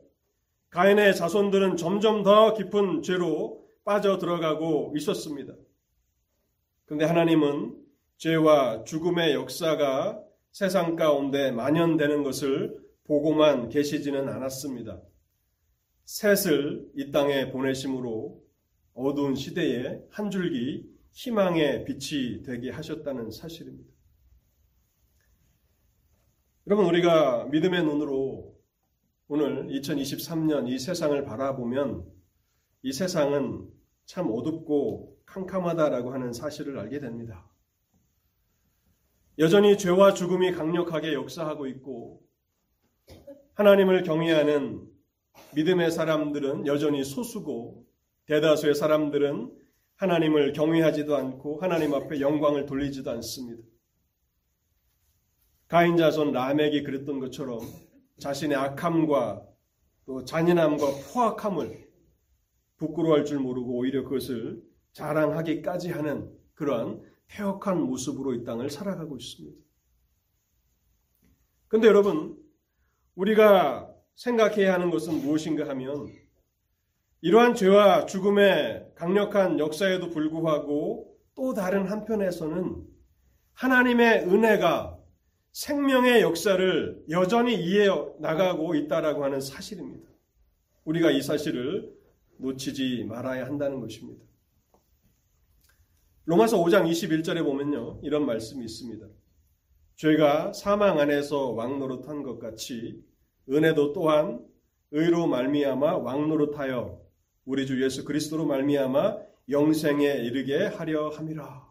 가인의 0.76 1.16
자손들은 1.16 1.78
점점 1.78 2.22
더 2.22 2.52
깊은 2.52 3.00
죄로 3.00 3.66
빠져 3.82 4.18
들어가고 4.18 4.92
있었습니다. 4.94 5.54
그런데 6.84 7.06
하나님은 7.06 7.82
죄와 8.18 8.84
죽음의 8.84 9.32
역사가 9.32 10.22
세상 10.52 10.94
가운데 10.94 11.50
만연되는 11.50 12.22
것을 12.22 12.78
보고만 13.04 13.70
계시지는 13.70 14.28
않았습니다. 14.28 15.00
셋을 16.04 16.90
이 16.94 17.10
땅에 17.10 17.50
보내심으로 17.50 18.38
어두운 18.92 19.34
시대에 19.34 20.02
한 20.10 20.30
줄기 20.30 20.84
희망의 21.12 21.86
빛이 21.86 22.42
되게 22.42 22.70
하셨다는 22.70 23.30
사실입니다. 23.30 23.90
여러분, 26.66 26.84
우리가 26.84 27.46
믿음의 27.46 27.82
눈으로 27.82 28.55
오늘 29.28 29.66
2023년 29.66 30.68
이 30.68 30.78
세상을 30.78 31.24
바라보면 31.24 32.04
이 32.82 32.92
세상은 32.92 33.68
참 34.04 34.30
어둡고 34.30 35.18
캄캄하다라고 35.26 36.12
하는 36.12 36.32
사실을 36.32 36.78
알게 36.78 37.00
됩니다. 37.00 37.50
여전히 39.38 39.76
죄와 39.76 40.14
죽음이 40.14 40.52
강력하게 40.52 41.12
역사하고 41.12 41.66
있고 41.66 42.22
하나님을 43.54 44.04
경외하는 44.04 44.86
믿음의 45.56 45.90
사람들은 45.90 46.68
여전히 46.68 47.02
소수고 47.02 47.84
대다수의 48.26 48.76
사람들은 48.76 49.52
하나님을 49.96 50.52
경외하지도 50.52 51.16
않고 51.16 51.60
하나님 51.60 51.94
앞에 51.94 52.20
영광을 52.20 52.64
돌리지도 52.64 53.10
않습니다. 53.10 53.62
가인 55.66 55.96
자손 55.96 56.30
라멕이 56.30 56.84
그랬던 56.84 57.18
것처럼 57.18 57.58
자신의 58.18 58.56
악함과 58.56 59.42
또 60.06 60.24
잔인함과 60.24 60.86
포악함을 61.12 61.86
부끄러워할 62.76 63.24
줄 63.24 63.40
모르고 63.40 63.78
오히려 63.78 64.04
그것을 64.04 64.62
자랑하기까지 64.92 65.90
하는 65.90 66.32
그러한 66.54 67.02
폐역한 67.28 67.80
모습으로 67.82 68.34
이 68.34 68.44
땅을 68.44 68.70
살아가고 68.70 69.16
있습니다. 69.16 69.58
근데 71.68 71.88
여러분, 71.88 72.38
우리가 73.16 73.92
생각해야 74.14 74.72
하는 74.74 74.90
것은 74.90 75.20
무엇인가 75.20 75.68
하면 75.68 76.06
이러한 77.20 77.54
죄와 77.54 78.06
죽음의 78.06 78.92
강력한 78.94 79.58
역사에도 79.58 80.10
불구하고 80.10 81.16
또 81.34 81.54
다른 81.54 81.86
한편에서는 81.86 82.86
하나님의 83.54 84.24
은혜가 84.24 84.95
생명의 85.56 86.20
역사를 86.20 87.02
여전히 87.08 87.54
이해 87.54 87.88
나가고 88.18 88.74
있다라고 88.74 89.24
하는 89.24 89.40
사실입니다. 89.40 90.06
우리가 90.84 91.10
이 91.10 91.22
사실을 91.22 91.96
놓치지 92.36 93.04
말아야 93.04 93.46
한다는 93.46 93.80
것입니다. 93.80 94.22
로마서 96.26 96.62
5장 96.62 96.86
21절에 96.90 97.42
보면요. 97.42 98.00
이런 98.02 98.26
말씀이 98.26 98.66
있습니다. 98.66 99.06
죄가 99.94 100.52
사망 100.52 100.98
안에서 100.98 101.52
왕노릇한 101.52 102.22
것 102.22 102.38
같이 102.38 103.02
은혜도 103.48 103.94
또한 103.94 104.46
의로 104.90 105.26
말미암아 105.26 105.96
왕노릇하여 105.96 107.00
우리 107.46 107.66
주 107.66 107.82
예수 107.82 108.04
그리스도로 108.04 108.44
말미암아 108.44 109.20
영생에 109.48 110.04
이르게 110.16 110.66
하려 110.66 111.08
함이라. 111.08 111.66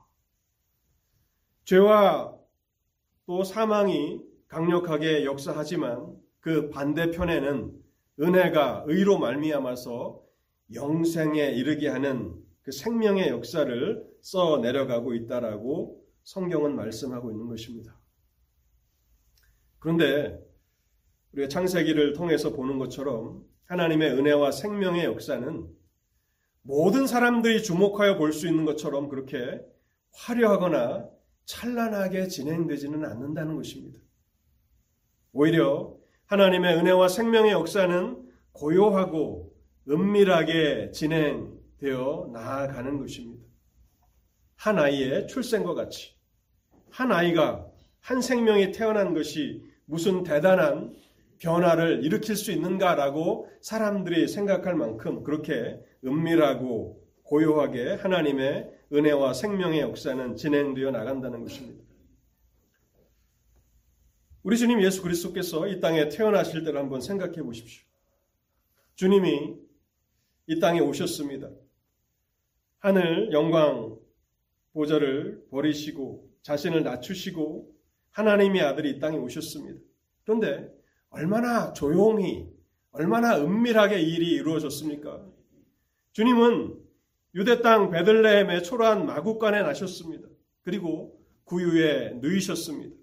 죄와 1.65 2.44
또 3.25 3.43
사망이 3.43 4.21
강력하게 4.47 5.25
역사하지만 5.25 6.15
그 6.39 6.69
반대편에는 6.69 7.73
은혜가 8.21 8.85
의로 8.87 9.17
말미암아서 9.17 10.21
영생에 10.73 11.51
이르게 11.51 11.89
하는 11.89 12.35
그 12.61 12.71
생명의 12.71 13.29
역사를 13.29 14.03
써 14.21 14.57
내려가고 14.59 15.13
있다라고 15.13 16.03
성경은 16.23 16.75
말씀하고 16.75 17.31
있는 17.31 17.47
것입니다. 17.47 17.99
그런데 19.79 20.39
우리가 21.33 21.47
창세기를 21.47 22.13
통해서 22.13 22.51
보는 22.53 22.79
것처럼 22.79 23.43
하나님의 23.65 24.11
은혜와 24.11 24.51
생명의 24.51 25.05
역사는 25.05 25.67
모든 26.61 27.05
사람들이 27.05 27.61
주목하여 27.61 28.17
볼 28.17 28.31
수 28.31 28.47
있는 28.47 28.65
것처럼 28.65 29.09
그렇게 29.09 29.61
화려하거나 30.13 31.07
찬란하게 31.45 32.27
진행되지는 32.27 33.05
않는다는 33.05 33.55
것입니다. 33.55 33.99
오히려 35.31 35.95
하나님의 36.25 36.77
은혜와 36.77 37.07
생명의 37.07 37.51
역사는 37.51 38.25
고요하고 38.51 39.53
은밀하게 39.89 40.91
진행되어 40.91 42.29
나아가는 42.33 42.97
것입니다. 42.97 43.45
한 44.55 44.79
아이의 44.79 45.27
출생과 45.27 45.75
같이 45.75 46.15
한 46.89 47.11
아이가 47.11 47.67
한 47.99 48.21
생명이 48.21 48.71
태어난 48.71 49.13
것이 49.13 49.63
무슨 49.85 50.23
대단한 50.23 50.95
변화를 51.37 52.03
일으킬 52.03 52.35
수 52.35 52.51
있는가라고 52.51 53.49
사람들이 53.61 54.27
생각할 54.27 54.75
만큼 54.75 55.23
그렇게 55.23 55.79
은밀하고 56.03 57.03
고요하게 57.23 57.95
하나님의 57.95 58.71
은혜와 58.91 59.33
생명의 59.33 59.81
역사는 59.81 60.35
진행되어 60.35 60.91
나간다는 60.91 61.41
것입니다. 61.41 61.83
우리 64.43 64.57
주님 64.57 64.81
예수 64.83 65.01
그리스도께서 65.01 65.67
이 65.67 65.79
땅에 65.79 66.07
태어나실 66.07 66.63
때를 66.63 66.79
한번 66.79 67.01
생각해 67.01 67.41
보십시오. 67.41 67.83
주님이 68.93 69.55
이 70.47 70.59
땅에 70.59 70.79
오셨습니다. 70.79 71.49
하늘 72.79 73.31
영광 73.31 73.97
보좌를 74.73 75.43
버리시고 75.49 76.29
자신을 76.43 76.83
낮추시고 76.83 77.73
하나님의 78.11 78.61
아들이 78.61 78.91
이 78.91 78.99
땅에 78.99 79.17
오셨습니다. 79.17 79.79
그런데 80.23 80.71
얼마나 81.09 81.73
조용히 81.73 82.47
얼마나 82.91 83.37
은밀하게 83.37 83.99
일이 83.99 84.31
이루어졌습니까? 84.33 85.25
주님은 86.13 86.84
유대 87.35 87.61
땅 87.61 87.89
베들레헴의 87.89 88.63
초라한 88.63 89.05
마국간에 89.05 89.61
나셨습니다. 89.61 90.29
그리고 90.61 91.19
구유에 91.43 92.13
누이셨습니다. 92.21 92.95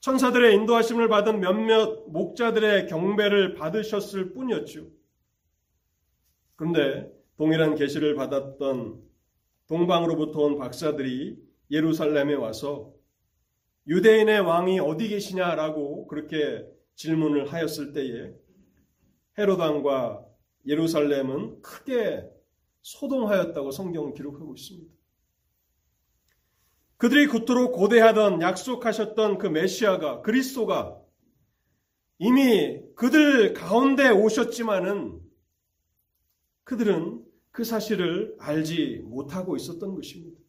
천사들의 0.00 0.54
인도하심을 0.54 1.08
받은 1.08 1.40
몇몇 1.40 2.08
목자들의 2.08 2.86
경배를 2.86 3.54
받으셨을 3.54 4.32
뿐이었죠. 4.32 4.86
그런데 6.56 7.12
동일한 7.36 7.74
계시를 7.74 8.14
받았던 8.14 9.02
동방으로부터 9.66 10.40
온 10.40 10.58
박사들이 10.58 11.38
예루살렘에 11.70 12.34
와서 12.34 12.92
유대인의 13.88 14.40
왕이 14.40 14.78
어디 14.78 15.08
계시냐라고 15.08 16.06
그렇게 16.06 16.64
질문을 16.94 17.52
하였을 17.52 17.92
때에 17.92 18.32
헤로당과 19.38 20.24
예루살렘은 20.66 21.62
크게 21.62 22.31
소동하였다고 22.82 23.70
성경은 23.70 24.14
기록하고 24.14 24.54
있습니다. 24.54 24.92
그들이 26.98 27.26
그토록 27.26 27.72
고대하던 27.72 28.42
약속하셨던 28.42 29.38
그 29.38 29.48
메시아가 29.48 30.22
그리스도가 30.22 31.00
이미 32.18 32.80
그들 32.94 33.54
가운데 33.54 34.08
오셨지만은 34.08 35.20
그들은 36.62 37.24
그 37.50 37.64
사실을 37.64 38.36
알지 38.38 39.02
못하고 39.04 39.56
있었던 39.56 39.94
것입니다. 39.96 40.40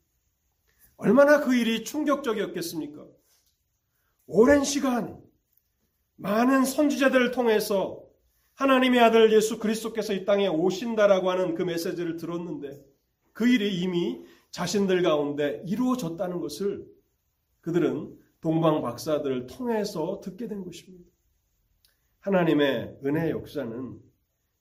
얼마나 0.95 1.41
그 1.41 1.55
일이 1.55 1.83
충격적이었겠습니까? 1.83 3.05
오랜 4.27 4.63
시간 4.63 5.19
많은 6.15 6.65
선지자들을 6.65 7.31
통해서 7.31 8.02
하나님의 8.55 8.99
아들 8.99 9.33
예수 9.33 9.59
그리스도께서 9.59 10.13
이 10.13 10.25
땅에 10.25 10.47
오신다라고 10.47 11.29
하는 11.31 11.55
그 11.55 11.63
메시지를 11.63 12.17
들었는데 12.17 12.83
그 13.33 13.47
일이 13.47 13.81
이미 13.81 14.23
자신들 14.51 15.01
가운데 15.01 15.63
이루어졌다는 15.65 16.39
것을 16.39 16.85
그들은 17.61 18.15
동방 18.41 18.81
박사들을 18.81 19.47
통해서 19.47 20.21
듣게 20.23 20.47
된 20.47 20.63
것입니다. 20.63 21.09
하나님의 22.19 22.99
은혜 23.05 23.31
역사는 23.31 23.99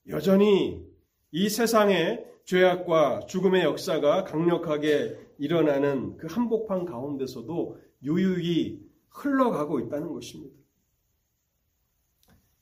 여전히 0.08 0.84
이 1.30 1.48
세상의 1.48 2.26
죄악과 2.44 3.26
죽음의 3.26 3.62
역사가 3.64 4.24
강력하게 4.24 5.16
일어나는 5.38 6.16
그 6.16 6.26
한복판 6.28 6.86
가운데서도 6.86 7.78
유유히 8.02 8.80
흘러가고 9.10 9.80
있다는 9.80 10.12
것입니다. 10.12 10.56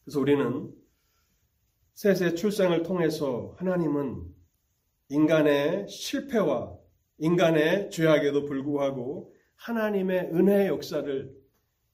그래서 0.04 0.20
우리는 0.20 0.79
셋의 1.94 2.36
출생을 2.36 2.82
통해서 2.82 3.54
하나님은 3.58 4.24
인간의 5.08 5.88
실패와 5.88 6.76
인간의 7.18 7.90
죄악에도 7.90 8.46
불구하고 8.46 9.34
하나님의 9.56 10.30
은혜의 10.32 10.68
역사를 10.68 11.30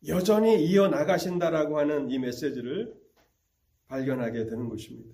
여전히 0.07 0.65
이어나가신다라고 0.65 1.79
하는 1.79 2.11
이 2.11 2.19
메시지를 2.19 2.95
발견하게 3.89 4.47
되는 4.47 4.69
것입니다. 4.69 5.11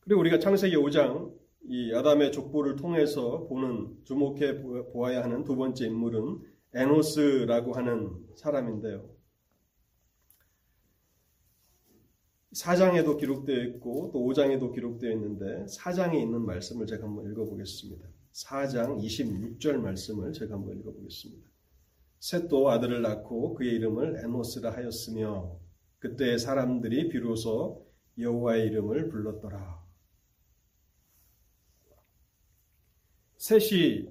그리고 0.00 0.20
우리가 0.20 0.38
창세기 0.38 0.76
5장 0.76 1.32
이 1.68 1.92
아담의 1.94 2.32
족보를 2.32 2.76
통해서 2.76 3.46
보는 3.46 3.96
주목해 4.04 4.62
보아야 4.92 5.22
하는 5.22 5.44
두 5.44 5.56
번째 5.56 5.86
인물은 5.86 6.40
에노스라고 6.74 7.72
하는 7.72 8.10
사람인데요. 8.36 9.11
4장에도 12.54 13.18
기록되어 13.18 13.62
있고 13.64 14.10
또 14.12 14.24
5장에도 14.26 14.74
기록되어 14.74 15.10
있는데 15.12 15.64
4장에 15.66 16.20
있는 16.20 16.44
말씀을 16.44 16.86
제가 16.86 17.06
한번 17.06 17.30
읽어보겠습니다. 17.30 18.06
4장 18.32 19.02
26절 19.02 19.76
말씀을 19.76 20.32
제가 20.32 20.54
한번 20.54 20.78
읽어보겠습니다. 20.78 21.50
셋도 22.20 22.70
아들을 22.70 23.02
낳고 23.02 23.54
그의 23.54 23.74
이름을 23.74 24.20
에노스라 24.24 24.72
하였으며 24.72 25.58
그때 25.98 26.38
사람들이 26.38 27.08
비로소 27.08 27.86
여호와의 28.18 28.66
이름을 28.66 29.08
불렀더라. 29.08 29.82
셋이 33.38 34.08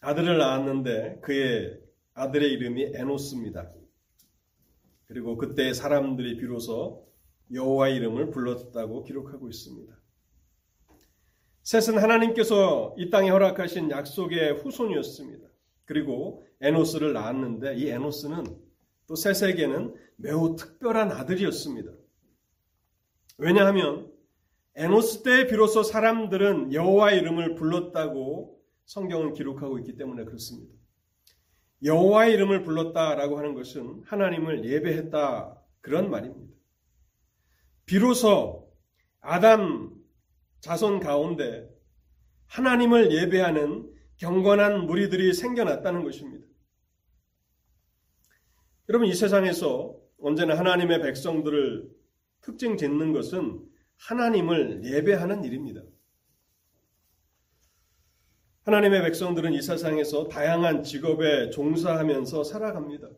아들을 0.00 0.38
낳았는데 0.38 1.20
그의 1.20 1.80
아들의 2.14 2.50
이름이 2.52 2.92
에노스입니다. 2.94 3.72
그리고 5.06 5.36
그때 5.36 5.72
사람들이 5.72 6.36
비로소 6.36 7.06
여호와 7.52 7.88
이름을 7.88 8.30
불렀다고 8.30 9.04
기록하고 9.04 9.48
있습니다. 9.48 9.94
셋은 11.62 11.98
하나님께서 11.98 12.94
이 12.98 13.10
땅에 13.10 13.30
허락하신 13.30 13.90
약속의 13.90 14.60
후손이었습니다. 14.60 15.48
그리고 15.86 16.46
에노스를 16.60 17.12
낳았는데 17.12 17.76
이 17.76 17.88
에노스는 17.88 18.44
또 19.06 19.14
셋에게는 19.14 19.94
매우 20.16 20.56
특별한 20.56 21.12
아들이었습니다. 21.12 21.90
왜냐하면 23.38 24.12
에노스 24.76 25.22
때 25.22 25.46
비로소 25.46 25.82
사람들은 25.82 26.72
여호와 26.72 27.12
이름을 27.12 27.54
불렀다고 27.54 28.60
성경은 28.86 29.34
기록하고 29.34 29.78
있기 29.78 29.96
때문에 29.96 30.24
그렇습니다. 30.24 30.72
여호와 31.82 32.26
이름을 32.26 32.62
불렀다라고 32.62 33.38
하는 33.38 33.54
것은 33.54 34.02
하나님을 34.04 34.64
예배했다 34.64 35.60
그런 35.80 36.10
말입니다. 36.10 36.53
비로소 37.86 38.72
아담 39.20 39.94
자손 40.60 41.00
가운데 41.00 41.68
하나님을 42.46 43.12
예배하는 43.12 43.92
경건한 44.16 44.86
무리들이 44.86 45.34
생겨났다는 45.34 46.04
것입니다. 46.04 46.46
여러분, 48.88 49.08
이 49.08 49.14
세상에서 49.14 49.98
언제나 50.20 50.56
하나님의 50.56 51.02
백성들을 51.02 51.90
특징 52.42 52.76
짓는 52.76 53.12
것은 53.12 53.66
하나님을 53.96 54.84
예배하는 54.84 55.44
일입니다. 55.44 55.82
하나님의 58.64 59.02
백성들은 59.02 59.52
이 59.52 59.60
세상에서 59.60 60.28
다양한 60.28 60.82
직업에 60.82 61.50
종사하면서 61.50 62.44
살아갑니다. 62.44 63.08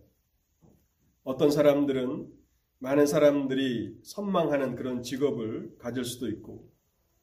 어떤 1.22 1.50
사람들은 1.50 2.29
많은 2.78 3.06
사람들이 3.06 3.98
선망하는 4.02 4.76
그런 4.76 5.02
직업을 5.02 5.76
가질 5.78 6.04
수도 6.04 6.28
있고 6.28 6.70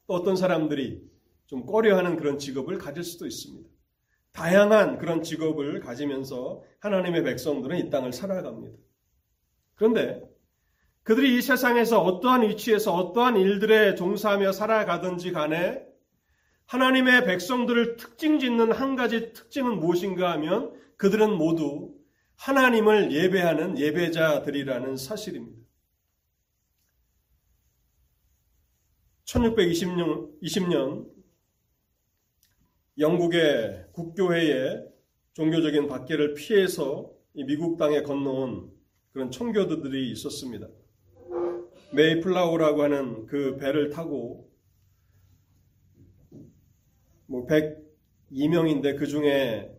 또 0.06 0.14
어떤 0.14 0.36
사람들이 0.36 1.02
좀 1.46 1.66
꺼려하는 1.66 2.16
그런 2.16 2.38
직업을 2.38 2.78
가질 2.78 3.04
수도 3.04 3.26
있습니다. 3.26 3.68
다양한 4.32 4.98
그런 4.98 5.22
직업을 5.22 5.80
가지면서 5.80 6.62
하나님의 6.80 7.22
백성들은 7.22 7.78
이 7.78 7.90
땅을 7.90 8.12
살아갑니다. 8.12 8.76
그런데 9.76 10.22
그들이 11.04 11.36
이 11.36 11.42
세상에서 11.42 12.02
어떠한 12.02 12.48
위치에서 12.48 12.94
어떠한 12.94 13.36
일들에 13.36 13.94
종사하며 13.94 14.52
살아가든지 14.52 15.32
간에 15.32 15.84
하나님의 16.66 17.26
백성들을 17.26 17.96
특징 17.96 18.38
짓는 18.38 18.72
한 18.72 18.96
가지 18.96 19.32
특징은 19.32 19.78
무엇인가 19.78 20.32
하면 20.32 20.72
그들은 20.96 21.36
모두 21.36 21.94
하나님을 22.36 23.12
예배하는 23.12 23.78
예배자들이라는 23.78 24.96
사실입니다. 24.96 25.64
1620년 29.24 30.40
20년 30.42 31.10
영국의 32.98 33.86
국교회에 33.92 34.84
종교적인 35.32 35.88
박해를 35.88 36.34
피해서 36.34 37.12
미국 37.32 37.76
땅에 37.76 38.02
건너온 38.02 38.70
그런 39.12 39.30
청교도들이 39.30 40.12
있었습니다. 40.12 40.68
메이플라우라고 41.92 42.82
하는 42.82 43.26
그 43.26 43.56
배를 43.56 43.90
타고 43.90 44.50
뭐 47.26 47.46
102명인데 47.46 48.98
그 48.98 49.06
중에 49.06 49.73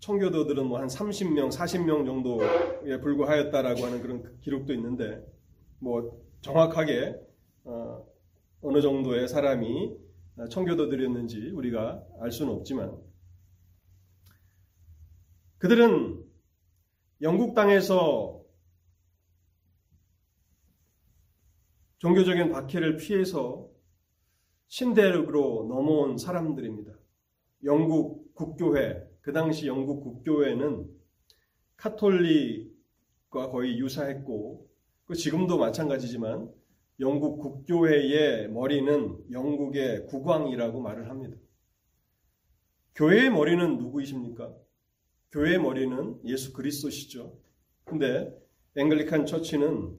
청교도들은 0.00 0.66
뭐 0.66 0.78
한 0.78 0.88
30명, 0.88 1.50
40명 1.50 2.06
정도에 2.06 3.00
불과하였다라고 3.00 3.84
하는 3.84 4.02
그런 4.02 4.40
기록도 4.40 4.72
있는데 4.74 5.24
뭐 5.78 6.20
정확하게 6.42 7.16
어, 7.64 8.06
어느 8.62 8.80
정도의 8.80 9.28
사람이 9.28 9.96
청교도들이었는지 10.50 11.50
우리가 11.54 12.04
알 12.20 12.30
수는 12.30 12.52
없지만 12.52 12.96
그들은 15.58 16.22
영국 17.22 17.54
땅에서 17.54 18.42
종교적인 21.98 22.50
박해를 22.50 22.98
피해서 22.98 23.68
신대륙으로 24.68 25.66
넘어온 25.68 26.18
사람들입니다. 26.18 26.92
영국 27.64 28.34
국교회, 28.34 29.02
그 29.26 29.32
당시 29.32 29.66
영국 29.66 30.04
국교회는 30.04 30.88
카톨릭과 31.76 33.50
거의 33.50 33.76
유사했고, 33.76 34.70
그 35.04 35.16
지금도 35.16 35.58
마찬가지지만 35.58 36.48
영국 37.00 37.40
국교회의 37.40 38.48
머리는 38.48 39.18
영국의 39.32 40.06
국왕이라고 40.06 40.80
말을 40.80 41.10
합니다. 41.10 41.36
교회의 42.94 43.30
머리는 43.30 43.78
누구이십니까? 43.78 44.54
교회의 45.32 45.58
머리는 45.58 46.20
예수 46.24 46.52
그리스도시죠. 46.52 47.36
근데 47.84 48.32
앵글리칸 48.76 49.26
처치는 49.26 49.98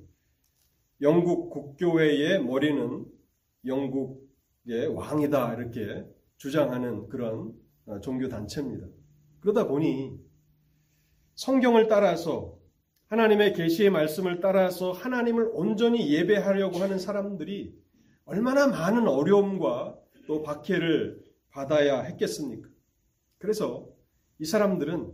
영국 1.02 1.50
국교회의 1.50 2.42
머리는 2.42 3.06
영국의 3.66 4.88
왕이다 4.88 5.56
이렇게 5.56 6.06
주장하는 6.38 7.10
그런 7.10 7.54
어, 7.88 8.00
종교 8.00 8.30
단체입니다. 8.30 8.88
그러다 9.48 9.66
보니 9.66 10.20
성경을 11.36 11.88
따라서 11.88 12.60
하나님의 13.06 13.54
계시의 13.54 13.90
말씀을 13.92 14.42
따라서 14.42 14.92
하나님을 14.92 15.52
온전히 15.54 16.14
예배하려고 16.14 16.80
하는 16.80 17.00
사람들이 17.00 17.74
얼마나 18.26 18.68
많은 18.68 19.08
어려움과 19.08 19.98
또 20.28 20.44
박해를 20.44 21.24
받아야 21.50 22.02
했겠습니까? 22.02 22.68
그래서 23.38 23.88
이 24.40 24.44
사람들은 24.44 25.14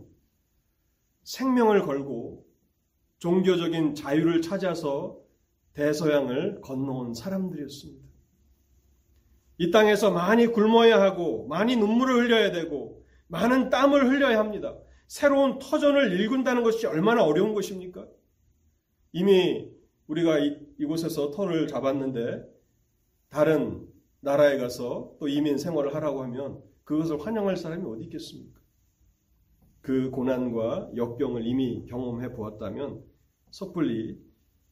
생명을 1.22 1.82
걸고 1.82 2.44
종교적인 3.18 3.94
자유를 3.94 4.42
찾아서 4.42 5.20
대서양을 5.74 6.60
건너온 6.60 7.14
사람들이었습니다. 7.14 8.04
이 9.58 9.70
땅에서 9.70 10.10
많이 10.10 10.48
굶어야 10.48 11.00
하고 11.00 11.46
많이 11.46 11.76
눈물을 11.76 12.16
흘려야 12.16 12.50
되고 12.50 13.03
많은 13.28 13.70
땀을 13.70 14.08
흘려야 14.08 14.38
합니다. 14.38 14.76
새로운 15.06 15.58
터전을 15.58 16.12
일군다는 16.12 16.62
것이 16.62 16.86
얼마나 16.86 17.24
어려운 17.24 17.54
것입니까? 17.54 18.06
이미 19.12 19.70
우리가 20.06 20.38
이, 20.38 20.58
이곳에서 20.78 21.30
터를 21.30 21.66
잡았는데 21.68 22.44
다른 23.28 23.86
나라에 24.20 24.58
가서 24.58 25.16
또 25.18 25.28
이민 25.28 25.58
생활을 25.58 25.94
하라고 25.94 26.22
하면 26.22 26.62
그것을 26.84 27.20
환영할 27.20 27.56
사람이 27.56 27.84
어디 27.86 28.04
있겠습니까? 28.04 28.60
그 29.80 30.10
고난과 30.10 30.92
역경을 30.96 31.46
이미 31.46 31.84
경험해 31.86 32.32
보았다면 32.32 33.04
섣불리 33.50 34.18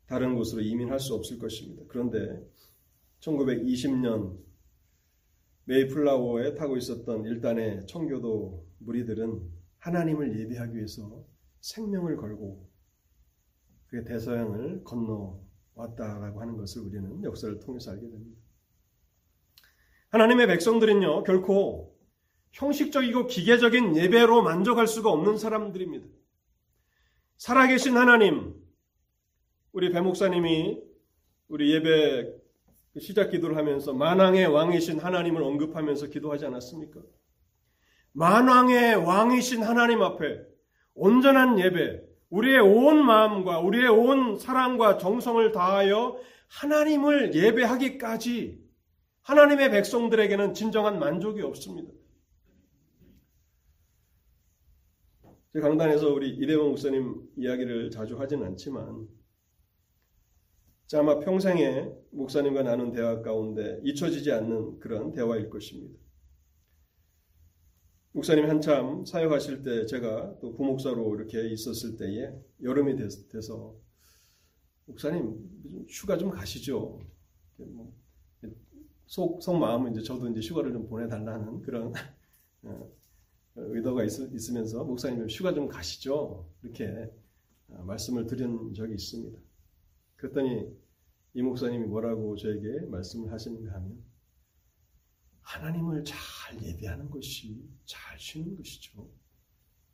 다른 0.07 0.35
곳으로 0.35 0.63
이민할 0.63 0.99
수 1.01 1.15
없을 1.15 1.39
것입니다. 1.39 1.83
그런데 1.89 2.19
1920년 3.21 4.39
메이플라워에 5.65 6.55
타고 6.55 6.77
있었던 6.77 7.25
일단의 7.25 7.87
청교도 7.87 8.67
무리들은 8.79 9.41
하나님을 9.79 10.39
예배하기 10.41 10.77
위해서 10.77 11.25
생명을 11.61 12.17
걸고 12.17 12.69
그 13.87 14.05
대서양을 14.05 14.85
건너왔다라고 14.85 16.41
하는 16.41 16.57
것을 16.57 16.83
우리는 16.83 17.23
역사를 17.25 17.59
통해서 17.61 17.93
알게 17.93 18.09
됩니다. 18.09 18.41
하나님의 20.09 20.47
백성들은요, 20.47 21.23
결코 21.25 21.99
형식적이고 22.53 23.27
기계적인 23.27 23.97
예배로 23.97 24.43
만족할 24.43 24.87
수가 24.87 25.11
없는 25.11 25.39
사람들입니다. 25.39 26.07
살아계신 27.39 27.97
하나님, 27.97 28.55
우리 29.73 29.91
배 29.91 30.01
목사님이 30.01 30.83
우리 31.49 31.73
예배 31.75 32.42
시작 33.01 33.31
기도를 33.31 33.57
하면서 33.57 33.93
만왕의 33.93 34.47
왕이신 34.47 35.01
하나님을 35.01 35.43
언급하면서 35.43 36.09
기도하지 36.09 36.47
않았습니까? 36.47 37.01
만왕의 38.13 38.97
왕이신 38.97 39.63
하나님 39.63 40.03
앞에 40.03 40.43
온전한 40.95 41.59
예배, 41.59 42.03
우리의 42.29 42.61
온 42.61 43.05
마음과 43.05 43.61
우리의 43.61 43.89
온 43.89 44.39
사랑과 44.39 44.99
정성을 44.99 45.53
다하여 45.53 46.19
하나님을 46.49 47.35
예배하기까지 47.35 48.63
하나님의 49.23 49.71
백성들에게는 49.71 50.53
진정한 50.53 50.99
만족이 50.99 51.41
없습니다. 51.43 51.91
제 55.55 55.61
강단에서 55.61 56.13
우리 56.13 56.31
이대원 56.31 56.71
목사님 56.71 57.29
이야기를 57.37 57.91
자주 57.91 58.19
하진 58.19 58.43
않지만 58.43 59.07
아마 60.95 61.19
평생에 61.21 61.91
목사님과 62.11 62.63
나눈 62.63 62.93
대화 62.93 63.23
가운데 63.23 63.81
잊혀지지 63.83 64.31
않는 64.33 64.79
그런 64.79 65.13
대화일 65.13 65.49
것입니다. 65.49 65.99
목사님 68.13 68.47
한참 68.47 69.07
사역하실 69.07 69.63
때 69.63 69.87
제가 69.87 70.39
또 70.41 70.55
부목사로 70.55 71.15
이렇게 71.17 71.49
있었을 71.51 71.97
때에 71.97 72.31
여름이 72.63 72.97
돼서 72.97 73.75
목사님 74.85 75.87
휴가 75.89 76.19
좀 76.19 76.31
가시죠. 76.31 77.01
뭐 77.57 77.95
속, 79.07 79.43
속 79.43 79.59
마음은 79.59 79.93
이제 79.93 80.03
저도 80.03 80.29
이제 80.29 80.41
휴가를 80.41 80.73
좀 80.73 80.89
보내달라는 80.89 81.63
그런 81.63 81.93
어, 82.65 82.91
의도가 83.55 84.05
있, 84.05 84.11
으면서 84.51 84.85
목사님 84.85 85.27
휴가 85.29 85.53
좀 85.55 85.69
가시죠. 85.69 86.49
이렇게 86.63 87.11
어, 87.69 87.83
말씀을 87.85 88.27
드린 88.27 88.73
적이 88.75 88.95
있습니다. 88.95 89.39
그랬더니 90.23 90.73
이 91.35 91.43
목사님이 91.43 91.85
뭐라고 91.87 92.37
저에게 92.37 92.87
말씀을 92.87 93.33
하시는가 93.33 93.73
하면 93.75 94.05
하나님을 95.41 96.05
잘 96.05 96.63
예배하는 96.63 97.11
것이 97.11 97.69
잘 97.85 98.17
쉬는 98.21 98.57
것이죠. 98.57 99.11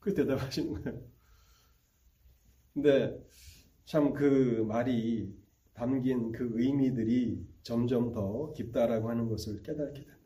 그 0.01 0.13
대답하시는 0.13 0.71
거예요. 0.71 1.03
근데 2.75 3.19
참 3.87 4.13
그 4.13 4.65
말이 4.69 5.35
담긴 5.73 6.31
그 6.33 6.51
의미들이 6.61 7.49
점점 7.63 8.13
더 8.13 8.53
깊다라고 8.53 9.09
하는 9.09 9.29
것을 9.31 9.63
깨닫게 9.63 10.05
됩니다. 10.05 10.19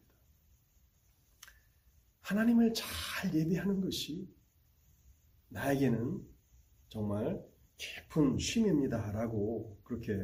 하나님을 2.22 2.74
잘 2.74 3.32
예배하는 3.32 3.80
것이 3.80 4.28
나에게는 5.50 6.26
정말 6.88 7.51
깊은 7.82 8.38
쉼입니다 8.38 9.10
라고 9.10 9.76
그렇게 9.82 10.16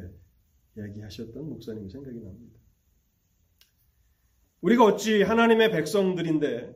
이야기하셨던 0.77 1.49
목사님 1.49 1.89
생각이 1.89 2.17
납니다. 2.21 2.57
우리가 4.61 4.85
어찌 4.85 5.23
하나님의 5.23 5.71
백성들인데 5.71 6.73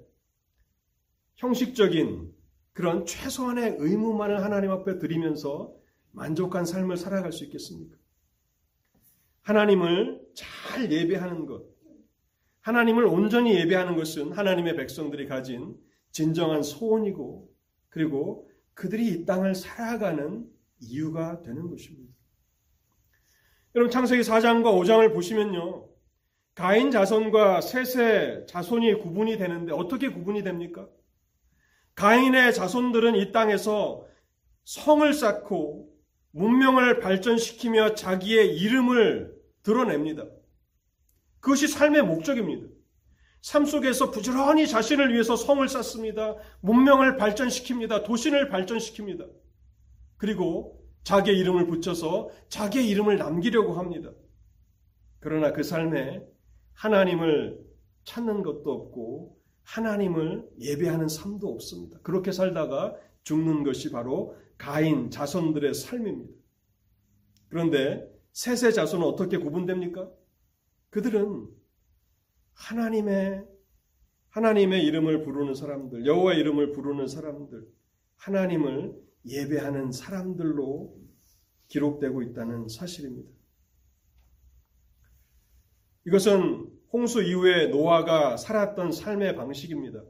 형식적인 1.36 2.34
그런 2.74 3.06
최소한의 3.06 3.78
의무만을 3.80 4.44
하나님 4.44 4.72
앞에 4.72 5.00
드리면서 5.00 5.74
만족한 6.12 6.66
삶을 6.66 6.98
살아갈 6.98 7.32
수 7.32 7.46
있겠습니까? 7.46 7.98
하나님을 9.42 10.22
잘 10.34 10.92
예배하는 10.92 11.46
것, 11.46 11.66
하나님을 12.62 13.06
온전히 13.06 13.56
예배하는 13.56 13.96
것은 13.96 14.32
하나님의 14.32 14.76
백성들이 14.76 15.28
가진 15.28 15.78
진정한 16.12 16.64
소원이고, 16.64 17.54
그리고 17.90 18.50
그들이 18.74 19.08
이 19.10 19.26
땅을 19.26 19.56
살아가는 19.56 20.50
이유가 20.84 21.42
되는 21.42 21.70
것입니다. 21.70 22.14
여러분 23.76 23.92
창세기 23.92 24.22
4장과 24.22 24.66
5장을 24.66 25.14
보시면요. 25.14 25.90
가인 26.56 26.92
자손과 26.92 27.62
셋의 27.62 28.46
자손이 28.48 29.00
구분이 29.00 29.38
되는데 29.38 29.74
어떻게 29.74 30.10
구분이 30.10 30.44
됩니까? 30.44 30.88
가인의 31.96 32.54
자손들은 32.54 33.16
이 33.16 33.32
땅에서 33.32 34.06
성을 34.66 35.14
쌓고 35.14 35.90
문명을 36.32 37.00
발전시키며 37.00 37.96
자기의 37.96 38.58
이름을 38.58 39.36
드러냅니다. 39.64 40.26
그것이 41.40 41.68
삶의 41.68 42.04
목적입니다. 42.04 42.68
삶 43.42 43.66
속에서 43.66 44.10
부지런히 44.10 44.68
자신을 44.68 45.14
위해서 45.14 45.36
성을 45.36 45.68
쌓습니다. 45.68 46.36
문명을 46.62 47.18
발전시킵니다. 47.18 48.06
도신을 48.06 48.50
발전시킵니다. 48.50 49.30
그리고 50.24 50.82
자기의 51.04 51.38
이름을 51.38 51.68
붙여서 51.68 52.30
자기의 52.48 52.88
이름을 52.88 53.18
남기려고 53.18 53.74
합니다. 53.74 54.10
그러나 55.20 55.52
그 55.52 55.64
삶에 55.64 56.26
하나님을 56.72 57.60
찾는 58.06 58.42
것도 58.42 58.72
없고 58.72 59.38
하나님을 59.64 60.48
예배하는 60.62 61.10
삶도 61.10 61.50
없습니다. 61.50 62.00
그렇게 62.04 62.32
살다가 62.32 62.96
죽는 63.24 63.66
것이 63.66 63.92
바로 63.92 64.38
가인 64.58 65.10
자손들의 65.10 65.74
삶입니다. 65.74 66.34
그런데 67.50 68.10
셋의 68.32 68.74
자손은 68.74 69.06
어떻게 69.06 69.38
구분됩니까? 69.38 70.10
그들은 70.90 71.50
하나님의 72.54 73.46
하나님의 74.30 74.86
이름을 74.86 75.24
부르는 75.24 75.54
사람들, 75.54 76.06
여호와의 76.06 76.40
이름을 76.40 76.72
부르는 76.72 77.08
사람들, 77.08 77.68
하나님을 78.16 79.04
예배하는 79.26 79.92
사람들로 79.92 80.96
기록되고 81.68 82.22
있다는 82.22 82.68
사실입니다. 82.68 83.30
이것은 86.06 86.70
홍수 86.92 87.24
이후에 87.24 87.68
노아가 87.68 88.38
살았던 88.38 88.92
삶의 88.92 89.36
방식입니다. 89.36 90.04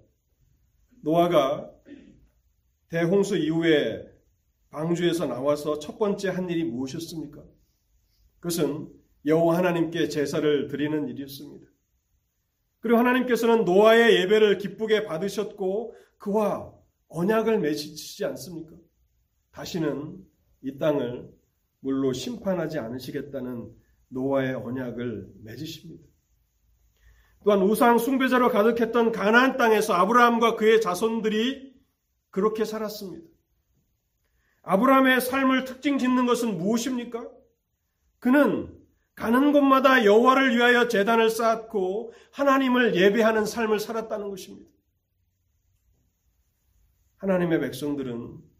노아가 1.01 1.71
대홍수 2.89 3.37
이후에 3.37 4.11
방주에서 4.69 5.27
나와서 5.27 5.79
첫 5.79 5.97
번째 5.99 6.29
한 6.29 6.49
일이 6.49 6.63
무엇이었습니까? 6.63 7.43
그것은 8.39 8.91
여호와 9.25 9.57
하나님께 9.57 10.09
제사를 10.09 10.67
드리는 10.67 11.07
일이었습니다. 11.07 11.67
그리고 12.79 12.97
하나님께서는 12.97 13.63
노아의 13.63 14.17
예배를 14.21 14.57
기쁘게 14.57 15.05
받으셨고 15.05 15.95
그와 16.17 16.73
언약을 17.07 17.59
맺으시지 17.59 18.25
않습니까? 18.25 18.75
다시는 19.53 20.17
이 20.61 20.77
땅을 20.77 21.31
물로 21.79 22.11
심판하지 22.11 22.79
않으시겠다는 22.79 23.71
노아의 24.09 24.55
언약을 24.55 25.31
맺으십니다. 25.43 26.03
또한 27.43 27.61
우상 27.61 27.97
숭배자로 27.97 28.49
가득했던 28.49 29.11
가나안 29.11 29.57
땅에서 29.57 29.93
아브라함과 29.93 30.55
그의 30.55 30.81
자손들이 30.81 31.73
그렇게 32.29 32.65
살았습니다. 32.65 33.27
아브라함의 34.63 35.21
삶을 35.21 35.65
특징 35.65 35.97
짓는 35.97 36.25
것은 36.25 36.57
무엇입니까? 36.57 37.29
그는 38.19 38.73
가는 39.13 39.51
곳마다 39.51 40.05
여호와를 40.05 40.55
위하여 40.55 40.87
재단을 40.87 41.29
쌓았고 41.29 42.13
하나님을 42.31 42.95
예배하는 42.95 43.45
삶을 43.45 43.79
살았다는 43.79 44.29
것입니다. 44.29 44.71
하나님의 47.17 47.59
백성들은 47.59 48.52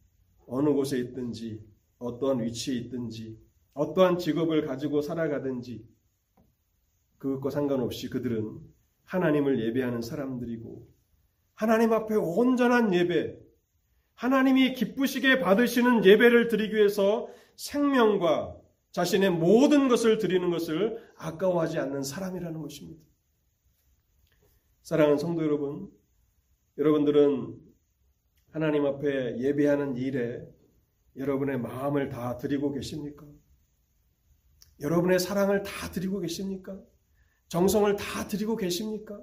어느 0.48 0.70
곳에 0.70 1.00
있든지 1.00 1.64
어떠한 2.00 2.44
위치에 2.44 2.76
있든지 2.76 3.40
어떠한 3.74 4.18
직업을 4.18 4.66
가지고 4.66 5.02
살아가든지 5.02 5.86
그것과 7.18 7.50
상관없이 7.50 8.10
그들은 8.10 8.60
하나님을 9.06 9.66
예배하는 9.66 10.02
사람들이고 10.02 10.94
하나님 11.56 11.94
앞에 11.94 12.16
온전한 12.16 12.94
예배, 12.94 13.38
하나님이 14.16 14.74
기쁘시게 14.74 15.40
받으시는 15.40 16.06
예배를 16.06 16.48
드리기 16.48 16.76
위해서 16.76 17.30
생명과 17.56 18.58
자신의 18.92 19.32
모든 19.32 19.88
것을 19.88 20.18
드리는 20.18 20.50
것을 20.52 21.02
아까워하지 21.18 21.80
않는 21.80 22.04
사람이라는 22.04 22.62
것입니다. 22.62 23.02
사랑하는 24.82 25.18
성도 25.18 25.44
여러분, 25.44 25.90
여러분들은 26.78 27.58
하나님 28.54 28.86
앞에 28.86 29.40
예배하는 29.40 29.98
일에 29.98 30.48
여러분의 31.18 31.58
마음을 31.58 32.10
다 32.10 32.38
드리고 32.38 32.72
계십니까? 32.72 33.26
여러분의 34.80 35.18
사랑을 35.18 35.64
다 35.64 35.90
드리고 35.90 36.20
계십니까? 36.20 36.80
정성을 37.48 37.96
다 37.96 38.28
드리고 38.28 38.56
계십니까? 38.56 39.20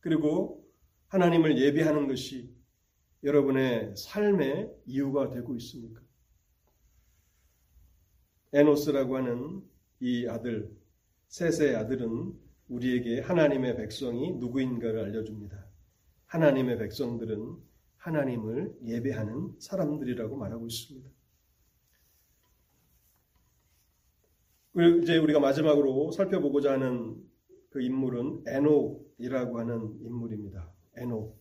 그리고 0.00 0.68
하나님을 1.06 1.58
예배하는 1.58 2.08
것이 2.08 2.52
여러분의 3.22 3.94
삶의 3.96 4.72
이유가 4.86 5.30
되고 5.30 5.54
있습니까? 5.54 6.02
에노스라고 8.52 9.16
하는 9.16 9.62
이 10.00 10.26
아들, 10.26 10.76
셋의 11.28 11.76
아들은 11.76 12.34
우리에게 12.68 13.20
하나님의 13.20 13.76
백성이 13.76 14.32
누구인가를 14.32 15.04
알려줍니다. 15.04 15.66
하나님의 16.26 16.78
백성들은 16.78 17.65
하나님을 18.06 18.76
예배하는 18.84 19.56
사람들이라고 19.58 20.36
말하고 20.36 20.66
있습니다. 20.66 21.10
이제 25.02 25.16
우리가 25.18 25.40
마지막으로 25.40 26.12
살펴보고자 26.12 26.74
하는 26.74 27.16
그 27.70 27.82
인물은 27.82 28.44
에녹이라고 28.46 29.58
하는 29.58 29.98
인물입니다. 30.04 30.72
에녹. 30.96 31.36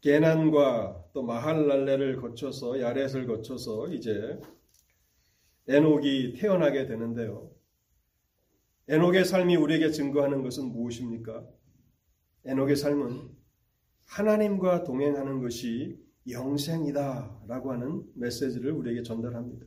게난과 0.00 1.10
또 1.12 1.22
마할랄레를 1.24 2.20
거쳐서 2.20 2.80
야렛을 2.80 3.26
거쳐서 3.26 3.88
이제 3.88 4.40
에녹이 5.66 6.34
태어나게 6.38 6.86
되는데요. 6.86 7.50
에녹의 8.88 9.24
삶이 9.24 9.56
우리에게 9.56 9.90
증거하는 9.90 10.42
것은 10.42 10.66
무엇입니까? 10.66 11.59
에녹의 12.44 12.76
삶은 12.76 13.30
하나님과 14.06 14.84
동행하는 14.84 15.40
것이 15.40 15.98
영생이다라고 16.28 17.72
하는 17.72 18.04
메시지를 18.14 18.72
우리에게 18.72 19.02
전달합니다. 19.02 19.66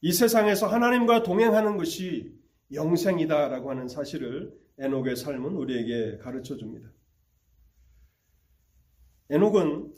이 0.00 0.12
세상에서 0.12 0.66
하나님과 0.66 1.22
동행하는 1.22 1.76
것이 1.76 2.38
영생이다라고 2.72 3.70
하는 3.70 3.88
사실을 3.88 4.54
에녹의 4.78 5.16
삶은 5.16 5.54
우리에게 5.54 6.18
가르쳐 6.18 6.56
줍니다. 6.56 6.90
에녹은 9.30 9.94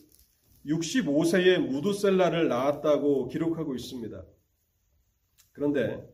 65세에 0.67 1.59
무두셀라를 1.59 2.49
낳았다고 2.49 3.29
기록하고 3.29 3.75
있습니다. 3.75 4.25
그런데 5.53 6.07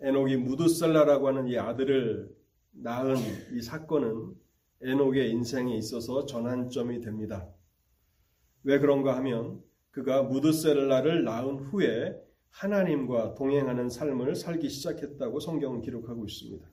에녹이 0.00 0.36
무두셀라라고 0.36 1.28
하는 1.28 1.48
이 1.48 1.58
아들을 1.58 2.34
낳은 2.72 3.16
이 3.52 3.62
사건은 3.62 4.34
에녹의 4.82 5.30
인생에 5.30 5.76
있어서 5.76 6.26
전환점이 6.26 7.00
됩니다. 7.00 7.48
왜 8.62 8.78
그런가 8.78 9.16
하면 9.16 9.62
그가 9.90 10.22
무드셀라를 10.22 11.24
낳은 11.24 11.58
후에 11.58 12.20
하나님과 12.50 13.34
동행하는 13.34 13.88
삶을 13.88 14.34
살기 14.34 14.68
시작했다고 14.68 15.40
성경은 15.40 15.80
기록하고 15.82 16.24
있습니다. 16.24 16.66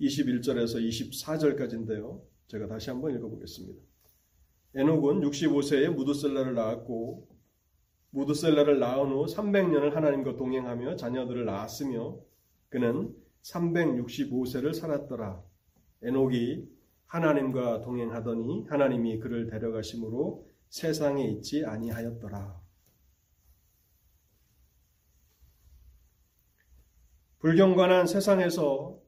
21절에서 0.00 0.80
24절까지인데요. 0.86 2.22
제가 2.48 2.66
다시 2.68 2.90
한번 2.90 3.14
읽어보겠습니다. 3.14 3.80
에녹은 4.74 5.20
65세에 5.20 5.88
무드셀라를 5.88 6.54
낳았고 6.54 7.28
무드셀라를 8.10 8.78
낳은 8.78 9.10
후 9.10 9.26
300년을 9.26 9.92
하나님과 9.92 10.36
동행하며 10.36 10.96
자녀들을 10.96 11.44
낳았으며 11.44 12.18
그는 12.68 13.14
365세를 13.42 14.74
살았더라. 14.74 15.42
에녹이 16.02 16.75
하나님과 17.06 17.82
동행하더니 17.82 18.66
하나님이 18.68 19.18
그를 19.18 19.46
데려가심으로 19.46 20.46
세상에 20.68 21.24
있지 21.28 21.64
아니하였더라. 21.64 22.60
불경건한 27.38 28.06
세상에서 28.06 28.98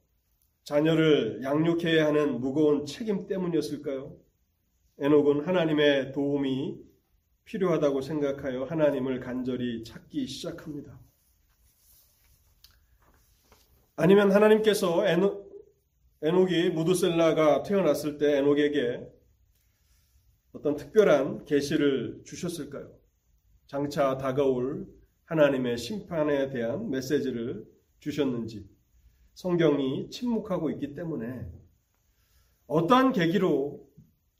자녀를 0.64 1.42
양육해야 1.42 2.06
하는 2.06 2.40
무거운 2.40 2.84
책임 2.84 3.26
때문이었을까요? 3.26 4.14
에녹은 4.98 5.46
하나님의 5.46 6.12
도움이 6.12 6.78
필요하다고 7.44 8.02
생각하여 8.02 8.64
하나님을 8.64 9.20
간절히 9.20 9.82
찾기 9.82 10.26
시작합니다. 10.26 11.00
아니면 13.96 14.30
하나님께서 14.30 15.06
에녹, 15.06 15.47
에녹이 16.20 16.70
무드셀라가 16.70 17.62
태어났을 17.62 18.18
때 18.18 18.38
에녹에게 18.38 19.06
어떤 20.52 20.74
특별한 20.74 21.44
계시를 21.44 22.22
주셨을까요? 22.24 22.90
장차 23.66 24.18
다가올 24.18 24.86
하나님의 25.26 25.78
심판에 25.78 26.48
대한 26.50 26.90
메시지를 26.90 27.64
주셨는지 28.00 28.68
성경이 29.34 30.10
침묵하고 30.10 30.70
있기 30.70 30.94
때문에 30.94 31.46
어떠한 32.66 33.12
계기로 33.12 33.88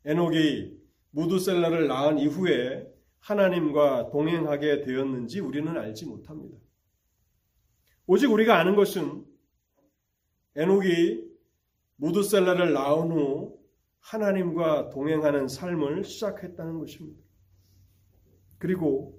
에녹이 0.05 0.77
무드셀라를 1.11 1.87
낳은 1.87 2.19
이후에 2.19 2.93
하나님과 3.21 4.11
동행하게 4.11 4.81
되었는지 4.81 5.41
우리는 5.41 5.77
알지 5.77 6.07
못합니다. 6.07 6.57
오직 8.07 8.33
우리가 8.33 8.59
아는 8.59 8.75
것은 8.75 9.25
에녹이 10.57 11.28
무드셀라를 11.98 12.72
낳은 12.72 13.11
후 13.11 13.58
하나님과 14.00 14.90
동행하는 14.90 15.48
삶을 15.48 16.04
시작했다는 16.04 16.78
것입니다. 16.78 17.20
그리고 18.58 19.18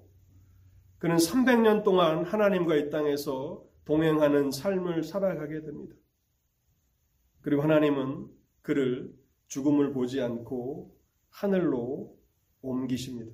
그는 0.97 1.15
300년 1.15 1.83
동안 1.83 2.25
하나님과 2.25 2.75
이 2.75 2.89
땅에서 2.89 3.63
동행하는 3.85 4.51
삶을 4.51 5.03
살아가게 5.03 5.61
됩니다. 5.61 5.95
그리고 7.41 7.61
하나님은 7.61 8.27
그를 8.61 9.13
죽음을 9.47 9.93
보지 9.93 10.21
않고 10.21 10.95
하늘로 11.29 12.17
옮기십니다. 12.61 13.31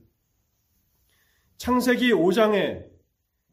창세기 1.57 2.11
5장에 2.11 2.89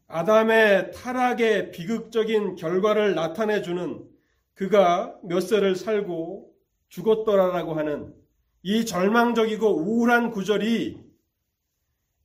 아담의 0.07 0.91
타락의 0.91 1.71
비극적인 1.71 2.55
결과를 2.55 3.15
나타내주는 3.15 4.12
그가 4.53 5.19
몇 5.23 5.41
세를 5.41 5.75
살고 5.75 6.53
죽었더라라고 6.89 7.73
하는 7.73 8.13
이 8.61 8.85
절망적이고 8.85 9.67
우울한 9.67 10.31
구절이 10.31 11.03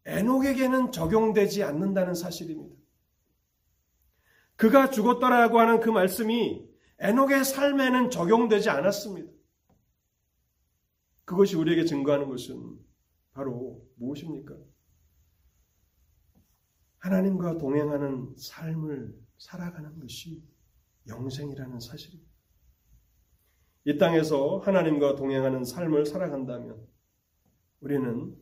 에녹에게는 0.05 0.93
적용되지 0.93 1.63
않는다는 1.65 2.15
사실입니다. 2.15 2.75
그가 4.57 4.91
죽었더라고 4.91 5.59
하는 5.61 5.81
그 5.81 5.91
말씀이 5.91 6.67
에녹의 6.99 7.45
삶에는 7.45 8.11
적용되지 8.11 8.71
않았습니다. 8.71 9.31
그것이 11.25 11.57
우리에게 11.57 11.85
증거하는 11.85 12.29
것은 12.29 12.79
바로 13.33 13.87
무엇입니까? 13.97 14.57
하나님과 16.99 17.59
동행하는 17.59 18.35
삶을 18.37 19.15
살아가는 19.37 19.99
것이 20.01 20.43
영생이라는 21.09 21.81
사실입니다. 21.81 22.31
이 23.85 23.97
땅에서 23.97 24.59
하나님과 24.59 25.17
동행하는 25.17 25.65
삶을 25.65 26.07
살아간다면 26.07 26.87
우리는 27.81 28.37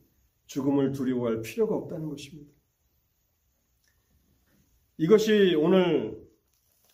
죽음을 0.47 0.91
두려워할 0.91 1.41
필요가 1.41 1.75
없다는 1.75 2.09
것입니다. 2.09 2.51
이것이 4.97 5.55
오늘 5.55 6.27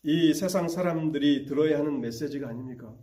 이 0.04 0.34
세상 0.34 0.68
사람들이 0.68 1.46
들어야 1.46 1.80
하는 1.80 2.02
메시지가 2.02 2.50
아닙니까? 2.50 2.94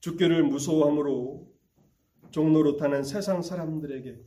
죽기를 0.00 0.44
무서워함으로 0.44 1.52
종로로 2.30 2.76
타는 2.76 3.02
세상 3.02 3.42
사람들에게 3.42 4.18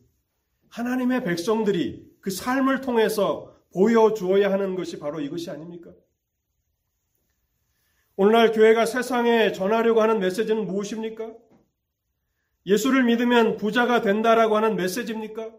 하나님의 0.70 1.24
백성들이 1.24 2.18
그 2.20 2.30
삶을 2.30 2.82
통해서 2.82 3.56
보여주어야 3.74 4.52
하는 4.52 4.76
것이 4.76 5.00
바로 5.00 5.20
이것이 5.20 5.50
아닙니까? 5.50 5.94
오늘날 8.18 8.54
교회가 8.54 8.86
세상에 8.86 9.52
전하려고 9.52 10.02
하는 10.02 10.20
메시지는 10.20 10.68
무엇입니까? 10.68 11.34
예수를 12.66 13.04
믿으면 13.04 13.58
부자가 13.58 14.02
된다라고 14.02 14.56
하는 14.56 14.76
메시지입니까? 14.76 15.54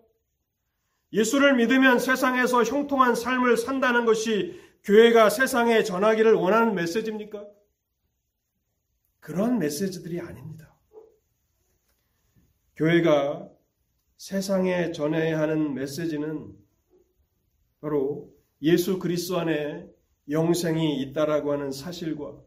예수를 1.13 1.55
믿으면 1.55 1.99
세상에서 1.99 2.65
형통한 2.65 3.15
삶을 3.15 3.57
산다는 3.59 4.07
것이 4.07 4.59
교회가 4.85 5.29
세상에 5.29 5.83
전하기를 5.83 6.33
원하는 6.35 6.75
메시지입니까? 6.75 7.47
그런 9.21 9.59
메시지들이 9.59 10.21
아닙니다. 10.21 10.75
교회가 12.77 13.51
세상에 14.17 14.93
전해야 14.93 15.39
하는 15.41 15.75
메시지는 15.75 16.55
바로 17.81 18.33
예수 18.63 18.99
그리스도 18.99 19.39
안에 19.39 19.87
영생이 20.31 21.03
있다라고 21.03 21.53
하는 21.53 21.71
사실과 21.71 22.46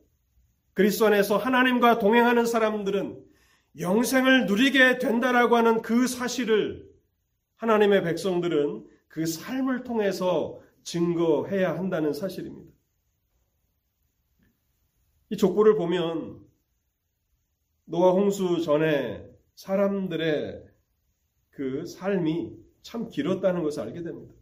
그리스도 0.79 1.07
안에서 1.07 1.35
하나님과 1.35 1.99
동행하는 1.99 2.45
사람들은 2.45 3.21
영생을 3.81 4.45
누리게 4.45 4.99
된다라고 4.99 5.57
하는 5.57 5.81
그 5.81 6.07
사실을 6.07 6.89
하나님의 7.57 8.01
백성들은 8.03 8.87
그 9.09 9.25
삶을 9.25 9.83
통해서 9.83 10.61
증거해야 10.83 11.77
한다는 11.77 12.13
사실입니다. 12.13 12.71
이 15.31 15.35
족보를 15.35 15.75
보면 15.75 16.47
노아 17.83 18.11
홍수 18.11 18.61
전에 18.61 19.29
사람들의 19.55 20.63
그 21.49 21.85
삶이 21.87 22.55
참 22.83 23.09
길었다는 23.09 23.63
것을 23.63 23.83
알게 23.83 24.01
됩니다. 24.01 24.33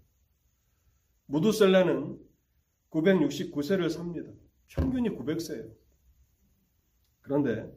무두셀라는 1.26 2.20
969세를 2.92 3.90
삽니다. 3.90 4.30
평균이 4.68 5.10
900세예요. 5.18 5.87
그런데 7.28 7.70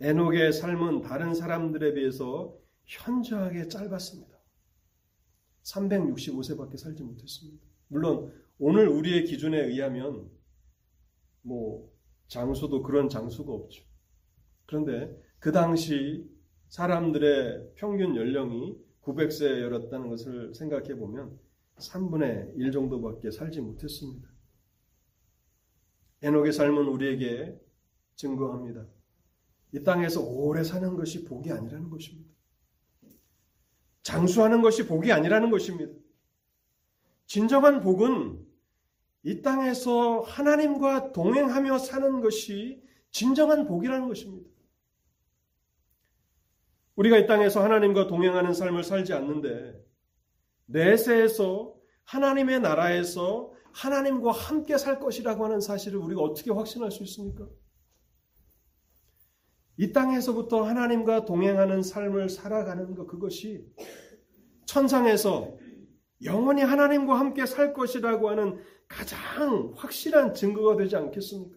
에녹의 0.00 0.52
삶은 0.52 1.02
다른 1.02 1.34
사람들에 1.34 1.94
비해서 1.94 2.56
현저하게 2.84 3.66
짧았습니다. 3.66 4.32
365세밖에 5.64 6.76
살지 6.76 7.02
못했습니다. 7.02 7.66
물론 7.88 8.32
오늘 8.58 8.86
우리의 8.88 9.24
기준에 9.24 9.60
의하면 9.60 10.30
뭐 11.42 11.92
장수도 12.28 12.82
그런 12.82 13.08
장수가 13.08 13.52
없죠. 13.52 13.84
그런데 14.66 15.20
그 15.40 15.50
당시 15.50 16.24
사람들의 16.68 17.72
평균 17.74 18.14
연령이 18.14 18.78
900세였다는 19.02 20.08
것을 20.08 20.54
생각해 20.54 20.94
보면 20.94 21.38
3분의 21.76 22.56
1 22.56 22.70
정도밖에 22.70 23.32
살지 23.32 23.60
못했습니다. 23.60 24.28
에녹의 26.22 26.52
삶은 26.52 26.86
우리에게 26.86 27.60
증거합니다. 28.16 28.86
이 29.72 29.82
땅에서 29.82 30.20
오래 30.20 30.62
사는 30.62 30.94
것이 30.96 31.24
복이 31.24 31.50
아니라는 31.50 31.90
것입니다. 31.90 32.30
장수하는 34.02 34.62
것이 34.62 34.86
복이 34.86 35.12
아니라는 35.12 35.50
것입니다. 35.50 35.92
진정한 37.26 37.80
복은 37.80 38.44
이 39.22 39.40
땅에서 39.40 40.20
하나님과 40.20 41.12
동행하며 41.12 41.78
사는 41.78 42.20
것이 42.20 42.82
진정한 43.10 43.66
복이라는 43.66 44.08
것입니다. 44.08 44.50
우리가 46.96 47.18
이 47.18 47.26
땅에서 47.26 47.62
하나님과 47.62 48.06
동행하는 48.06 48.52
삶을 48.52 48.82
살지 48.84 49.12
않는데 49.12 49.80
내세에서 50.66 51.74
하나님의 52.04 52.60
나라에서 52.60 53.52
하나님과 53.72 54.32
함께 54.32 54.76
살 54.76 55.00
것이라고 55.00 55.44
하는 55.44 55.60
사실을 55.60 55.98
우리가 55.98 56.20
어떻게 56.20 56.50
확신할 56.50 56.90
수 56.90 57.02
있습니까? 57.04 57.46
이 59.76 59.92
땅에서부터 59.92 60.62
하나님과 60.62 61.24
동행하는 61.24 61.82
삶을 61.82 62.28
살아가는 62.28 62.94
것, 62.94 63.06
그것이 63.06 63.66
천상에서 64.66 65.56
영원히 66.24 66.62
하나님과 66.62 67.18
함께 67.18 67.46
살 67.46 67.72
것이라고 67.72 68.30
하는 68.30 68.60
가장 68.86 69.72
확실한 69.74 70.34
증거가 70.34 70.76
되지 70.76 70.96
않겠습니까? 70.96 71.56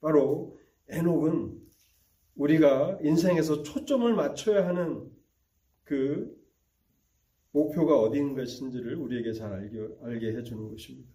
바로 0.00 0.58
에녹은 0.88 1.60
우리가 2.34 2.98
인생에서 3.02 3.62
초점을 3.62 4.12
맞춰야 4.14 4.66
하는 4.66 5.10
그 5.84 6.36
목표가 7.52 7.98
어디인 7.98 8.34
것인지를 8.34 8.96
우리에게 8.96 9.32
잘 9.32 9.52
알게, 9.52 9.88
알게 10.02 10.36
해주는 10.36 10.68
것입니다. 10.68 11.10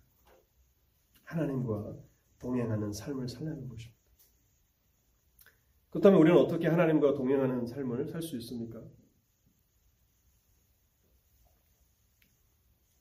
하나님과 1.23 1.95
동행하는 2.39 2.91
삶을 2.91 3.27
살려는 3.27 3.69
것입니다. 3.69 4.00
그렇다면 5.91 6.19
우리는 6.21 6.37
어떻게 6.39 6.67
하나님과 6.67 7.13
동행하는 7.15 7.65
삶을 7.67 8.07
살 8.07 8.21
수 8.21 8.37
있습니까? 8.37 8.81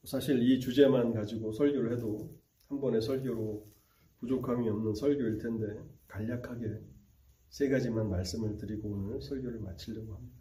사실 0.04 0.42
이 0.42 0.58
주제만 0.58 1.12
가지고 1.12 1.52
설교를 1.52 1.96
해도 1.96 2.36
한 2.68 2.80
번의 2.80 3.00
설교로 3.00 3.70
부족함이 4.18 4.68
없는 4.68 4.94
설교일 4.94 5.38
텐데 5.38 5.66
간략하게 6.08 6.80
세 7.48 7.68
가지만 7.68 8.10
말씀을 8.10 8.56
드리고 8.56 8.88
오늘 8.88 9.20
설교를 9.20 9.60
마치려고 9.60 10.14
합니다. 10.14 10.36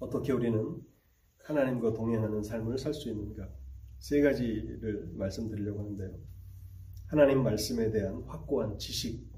어떻게 0.00 0.32
우리는 0.32 0.82
하나님과 1.44 1.94
동행하는 1.94 2.42
삶을 2.42 2.78
살 2.78 2.92
수 2.92 3.08
있는가? 3.10 3.48
세 3.98 4.20
가지를 4.20 5.12
말씀드리려고 5.14 5.80
하는데요. 5.80 6.18
하나님 7.06 7.42
말씀에 7.42 7.90
대한 7.90 8.22
확고한 8.22 8.78
지식, 8.78 9.29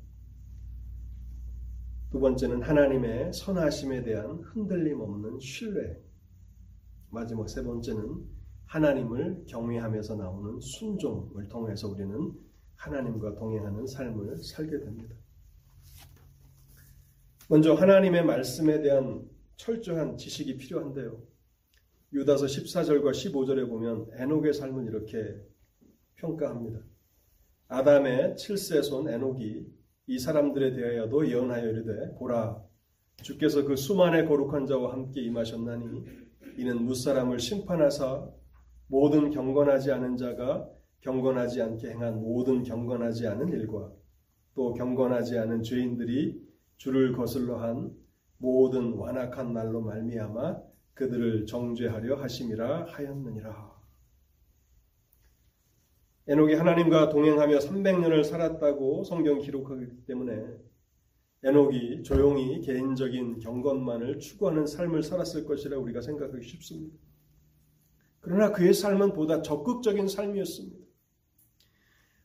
두 2.13 2.21
번째는 2.21 2.61
하나님의 2.61 3.33
선하심에 3.33 4.03
대한 4.03 4.39
흔들림 4.41 5.01
없는 5.01 5.41
신뢰. 5.41 5.99
마지막 7.09 7.49
세 7.49 7.63
번째는 7.63 8.23
하나님을 8.67 9.47
경외하면서 9.49 10.17
나오는 10.17 10.61
순종을 10.61 11.49
통해서 11.49 11.89
우리는 11.89 12.33
하나님과 12.77 13.37
동행하는 13.37 13.87
삶을 13.87 14.37
살게 14.37 14.81
됩니다. 14.81 15.17
먼저 17.49 17.73
하나님의 17.73 18.27
말씀에 18.27 18.83
대한 18.83 19.27
철저한 19.57 20.19
지식이 20.19 20.59
필요한데요. 20.59 21.19
유다서 22.13 22.45
14절과 22.45 23.13
15절에 23.13 23.67
보면 23.67 24.11
에녹의 24.13 24.53
삶을 24.53 24.85
이렇게 24.85 25.41
평가합니다. 26.17 26.79
아담의 27.69 28.35
7세 28.35 28.83
손 28.83 29.09
에녹이 29.09 29.82
이 30.07 30.19
사람들에 30.19 30.75
대하여도 30.75 31.29
예언하여 31.29 31.69
이르되 31.69 32.15
보라 32.19 32.63
주께서 33.23 33.65
그 33.65 33.77
수만의 33.77 34.27
거룩한 34.27 34.67
자와 34.67 34.93
함께 34.93 35.23
임하셨나니 35.23 36.05
이는 36.59 36.85
무사람을 36.85 37.39
심판하사 37.39 38.29
모든 38.89 39.31
경건하지 39.31 39.93
않은 39.93 40.17
자가 40.17 40.69
경건하지 41.01 41.63
않게 41.63 41.91
행한 41.91 42.21
모든 42.21 42.63
경건하지 42.63 43.27
않은 43.27 43.49
일과 43.49 43.91
또 44.55 44.73
경건하지 44.75 45.39
않은 45.39 45.63
죄인들이 45.63 46.41
주를 46.77 47.13
거슬러 47.13 47.59
한 47.59 47.91
모든 48.39 48.95
완악한 48.95 49.53
말로 49.53 49.81
말미암아 49.81 50.61
그들을 50.95 51.47
정죄하려 51.47 52.17
하심이라 52.17 52.87
하였느니라. 52.89 53.72
에녹이 56.29 56.55
하나님과 56.55 57.09
동행하며 57.09 57.59
300년을 57.59 58.25
살았다고 58.25 59.05
성경 59.05 59.41
기록하기 59.41 60.07
때문에 60.07 60.45
에녹이 61.43 62.05
조용히 62.05 62.61
개인적인 62.61 63.41
경건만을 63.41 64.21
추구하는 64.21 64.67
삶을 64.67 65.03
살았을 65.03 65.45
것이라 65.45 65.79
우리가 65.79 66.01
생각하기 66.01 66.47
쉽습니다. 66.47 66.97
그러나 68.21 68.53
그의 68.53 68.73
삶은 68.73 69.15
보다 69.15 69.43
적극적인 69.43 70.07
삶이었습니다. 70.07 70.79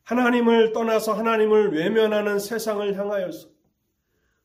하나님을 0.04 0.72
떠나서 0.72 1.14
하나님을 1.14 1.74
외면하는 1.74 2.38
세상을 2.38 2.96
향하여서 2.96 3.50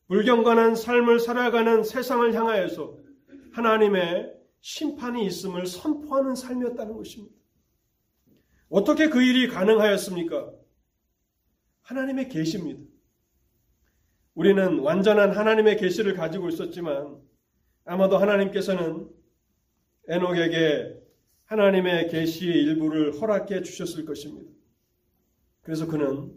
불경건한 0.07 0.75
삶을 0.75 1.19
살아가는 1.19 1.83
세상을 1.83 2.33
향하여서 2.33 2.97
하나님의 3.51 4.33
심판이 4.61 5.25
있음을 5.27 5.67
선포하는 5.67 6.35
삶이었다는 6.35 6.95
것입니다. 6.95 7.42
어떻게 8.73 9.07
그 9.07 9.21
일이 9.21 9.47
가능하였습니까? 9.49 10.51
하나님의 11.83 12.27
계시입니다. 12.29 12.81
우리는 14.33 14.79
완전한 14.79 15.29
하나님의 15.29 15.77
계시를 15.77 16.15
가지고 16.15 16.49
있었지만 16.49 17.21
아마도 17.85 18.17
하나님께서는 18.17 19.07
에녹에게 20.07 20.99
하나님의 21.45 22.09
계시의 22.09 22.63
일부를 22.63 23.21
허락해 23.21 23.61
주셨을 23.61 24.05
것입니다. 24.05 24.49
그래서 25.61 25.85
그는 25.85 26.33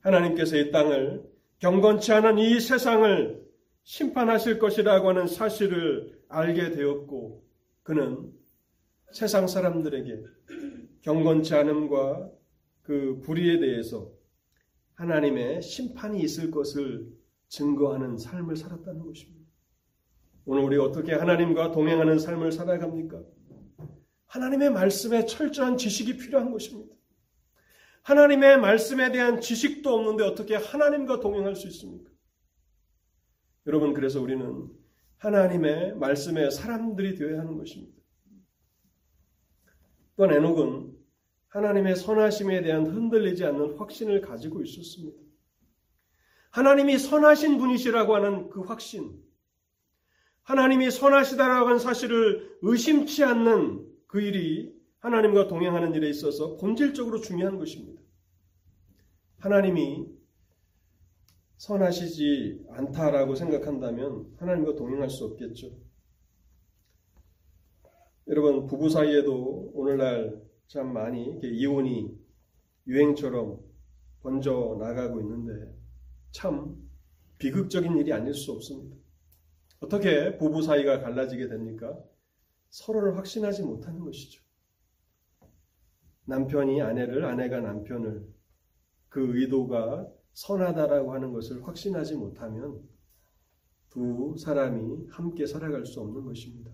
하나님께서 0.00 0.56
이 0.56 0.70
땅을 0.70 1.22
경건치 1.58 2.14
않은 2.14 2.38
이 2.38 2.60
세상을 2.60 3.44
심판하실 3.82 4.58
것이라고 4.58 5.10
하는 5.10 5.26
사실을 5.26 6.18
알게 6.28 6.70
되었고 6.70 7.44
그는 7.82 8.32
세상 9.12 9.46
사람들에게 9.46 10.22
경건치 11.04 11.54
않음과 11.54 12.30
그 12.82 13.20
불의에 13.22 13.58
대해서 13.60 14.10
하나님의 14.94 15.60
심판이 15.60 16.20
있을 16.22 16.50
것을 16.50 17.12
증거하는 17.48 18.16
삶을 18.16 18.56
살았다는 18.56 19.04
것입니다. 19.04 19.44
오늘 20.46 20.62
우리 20.62 20.78
어떻게 20.78 21.12
하나님과 21.12 21.72
동행하는 21.72 22.18
삶을 22.18 22.52
살아갑니까? 22.52 23.22
하나님의 24.26 24.70
말씀에 24.70 25.26
철저한 25.26 25.76
지식이 25.76 26.16
필요한 26.16 26.50
것입니다. 26.50 26.94
하나님의 28.02 28.58
말씀에 28.58 29.12
대한 29.12 29.42
지식도 29.42 29.94
없는데 29.94 30.24
어떻게 30.24 30.56
하나님과 30.56 31.20
동행할 31.20 31.54
수 31.54 31.68
있습니까? 31.68 32.10
여러분, 33.66 33.92
그래서 33.92 34.22
우리는 34.22 34.70
하나님의 35.18 35.96
말씀의 35.96 36.50
사람들이 36.50 37.14
되어야 37.14 37.40
하는 37.40 37.58
것입니다. 37.58 37.94
또한 40.16 40.34
에녹은 40.34 40.93
하나님의 41.54 41.94
선하심에 41.94 42.62
대한 42.62 42.84
흔들리지 42.84 43.44
않는 43.44 43.76
확신을 43.76 44.20
가지고 44.20 44.60
있었습니다. 44.62 45.16
하나님이 46.50 46.98
선하신 46.98 47.58
분이시라고 47.58 48.16
하는 48.16 48.50
그 48.50 48.62
확신, 48.62 49.22
하나님이 50.42 50.90
선하시다라고 50.90 51.68
하는 51.68 51.78
사실을 51.78 52.58
의심치 52.62 53.22
않는 53.22 53.86
그 54.08 54.20
일이 54.20 54.74
하나님과 54.98 55.46
동행하는 55.46 55.94
일에 55.94 56.08
있어서 56.10 56.56
본질적으로 56.56 57.20
중요한 57.20 57.56
것입니다. 57.56 58.02
하나님이 59.38 60.08
선하시지 61.58 62.66
않다라고 62.70 63.36
생각한다면 63.36 64.34
하나님과 64.38 64.74
동행할 64.74 65.08
수 65.08 65.24
없겠죠. 65.26 65.70
여러분, 68.26 68.66
부부 68.66 68.88
사이에도 68.88 69.70
오늘날 69.74 70.43
참 70.66 70.92
많이 70.92 71.38
이혼이 71.42 72.16
유행처럼 72.86 73.60
번져 74.20 74.76
나가고 74.80 75.20
있는데 75.20 75.74
참 76.32 76.76
비극적인 77.38 77.96
일이 77.98 78.12
아닐 78.12 78.34
수 78.34 78.52
없습니다. 78.52 78.96
어떻게 79.80 80.36
부부 80.38 80.62
사이가 80.62 81.00
갈라지게 81.00 81.48
됩니까? 81.48 81.98
서로를 82.70 83.16
확신하지 83.16 83.62
못하는 83.62 84.00
것이죠. 84.00 84.42
남편이 86.24 86.80
아내를, 86.80 87.24
아내가 87.24 87.60
남편을 87.60 88.26
그 89.08 89.38
의도가 89.38 90.10
선하다라고 90.32 91.12
하는 91.12 91.32
것을 91.32 91.62
확신하지 91.66 92.16
못하면 92.16 92.82
두 93.90 94.34
사람이 94.36 95.06
함께 95.10 95.46
살아갈 95.46 95.86
수 95.86 96.00
없는 96.00 96.24
것입니다. 96.24 96.72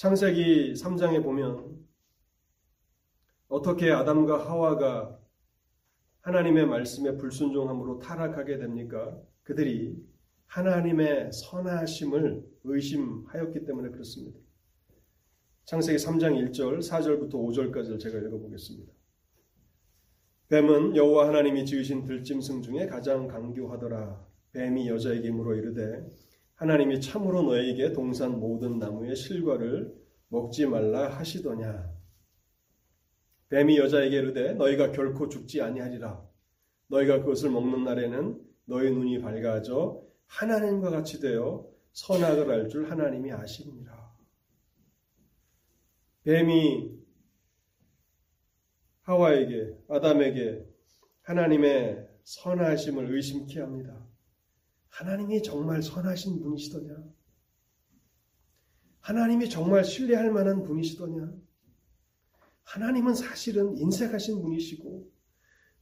창세기 0.00 0.72
3장에 0.72 1.22
보면 1.22 1.76
어떻게 3.48 3.92
아담과 3.92 4.48
하와가 4.48 5.20
하나님의 6.22 6.64
말씀에 6.68 7.18
불순종함으로 7.18 7.98
타락하게 7.98 8.56
됩니까? 8.56 9.20
그들이 9.42 10.02
하나님의 10.46 11.32
선하심을 11.34 12.42
의심하였기 12.64 13.66
때문에 13.66 13.90
그렇습니다. 13.90 14.40
창세기 15.66 15.98
3장 15.98 16.50
1절, 16.50 16.78
4절부터 16.78 17.32
5절까지를 17.34 18.00
제가 18.00 18.20
읽어보겠습니다. 18.20 18.90
뱀은 20.48 20.96
여호와 20.96 21.28
하나님이 21.28 21.66
지으신 21.66 22.06
들짐승 22.06 22.62
중에 22.62 22.86
가장 22.86 23.28
강교하더라. 23.28 24.26
뱀이 24.52 24.88
여자에게 24.88 25.30
물어 25.30 25.56
이르되 25.56 26.08
하나님이 26.60 27.00
참으로 27.00 27.40
너에게 27.40 27.94
동산 27.94 28.38
모든 28.38 28.78
나무의 28.78 29.16
실과를 29.16 29.94
먹지 30.28 30.66
말라 30.66 31.08
하시더냐. 31.08 31.90
뱀이 33.48 33.78
여자에게 33.78 34.18
이르되 34.18 34.52
너희가 34.52 34.92
결코 34.92 35.30
죽지 35.30 35.62
아니하리라. 35.62 36.22
너희가 36.88 37.20
그것을 37.20 37.48
먹는 37.48 37.84
날에는 37.84 38.38
너희 38.66 38.90
눈이 38.90 39.20
밝아져 39.22 40.02
하나님과 40.26 40.90
같이 40.90 41.18
되어 41.18 41.66
선악을 41.92 42.50
알 42.50 42.68
줄 42.68 42.90
하나님이 42.90 43.32
아시니라. 43.32 44.14
뱀이 46.24 46.92
하와에게 49.00 49.78
아담에게 49.88 50.66
하나님의 51.22 52.06
선하심을 52.24 53.14
의심케 53.14 53.60
합니다. 53.60 54.09
하나님이 54.90 55.42
정말 55.42 55.82
선하신 55.82 56.40
분이시더냐? 56.40 56.96
하나님이 59.00 59.48
정말 59.48 59.84
신뢰할 59.84 60.30
만한 60.30 60.62
분이시더냐? 60.62 61.32
하나님은 62.62 63.14
사실은 63.14 63.76
인색하신 63.76 64.42
분이시고 64.42 65.10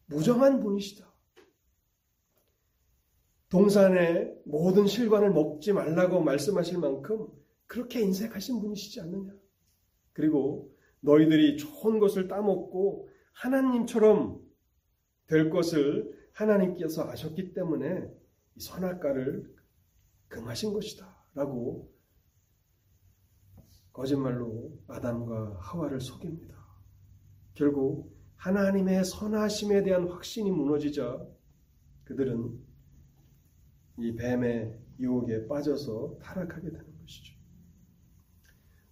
무정한 0.07 0.61
분이시다. 0.61 1.07
동산의 3.51 4.35
모든 4.45 4.87
실관을 4.87 5.33
먹지 5.33 5.73
말라고 5.73 6.21
말씀하실 6.21 6.79
만큼 6.79 7.27
그렇게 7.67 8.01
인색하신 8.01 8.61
분이시지 8.61 9.01
않느냐. 9.01 9.33
그리고 10.13 10.75
너희들이 11.01 11.57
좋은 11.57 11.99
것을 11.99 12.29
따먹고 12.29 13.09
하나님처럼 13.33 14.41
될 15.27 15.51
것을 15.51 16.13
하나님께서 16.33 17.09
아셨기 17.11 17.53
때문에 17.55 18.11
이 18.59 18.61
선악과를 18.61 19.55
금하신 20.27 20.73
것이다. 20.73 21.17
라고 21.35 21.95
거짓말로 23.93 24.77
아담과 24.89 25.59
하와를 25.61 26.01
속입니다. 26.01 26.57
결국 27.55 28.13
하나님의 28.37 29.05
선하심에 29.05 29.85
대한 29.85 30.09
확신이 30.09 30.51
무너지자 30.51 31.25
그들은 32.05 32.59
이 33.99 34.15
뱀의 34.15 34.77
유혹에 34.99 35.47
빠져서 35.47 36.19
타락하게 36.21 36.71
되는 36.71 36.99
것이죠. 37.01 37.35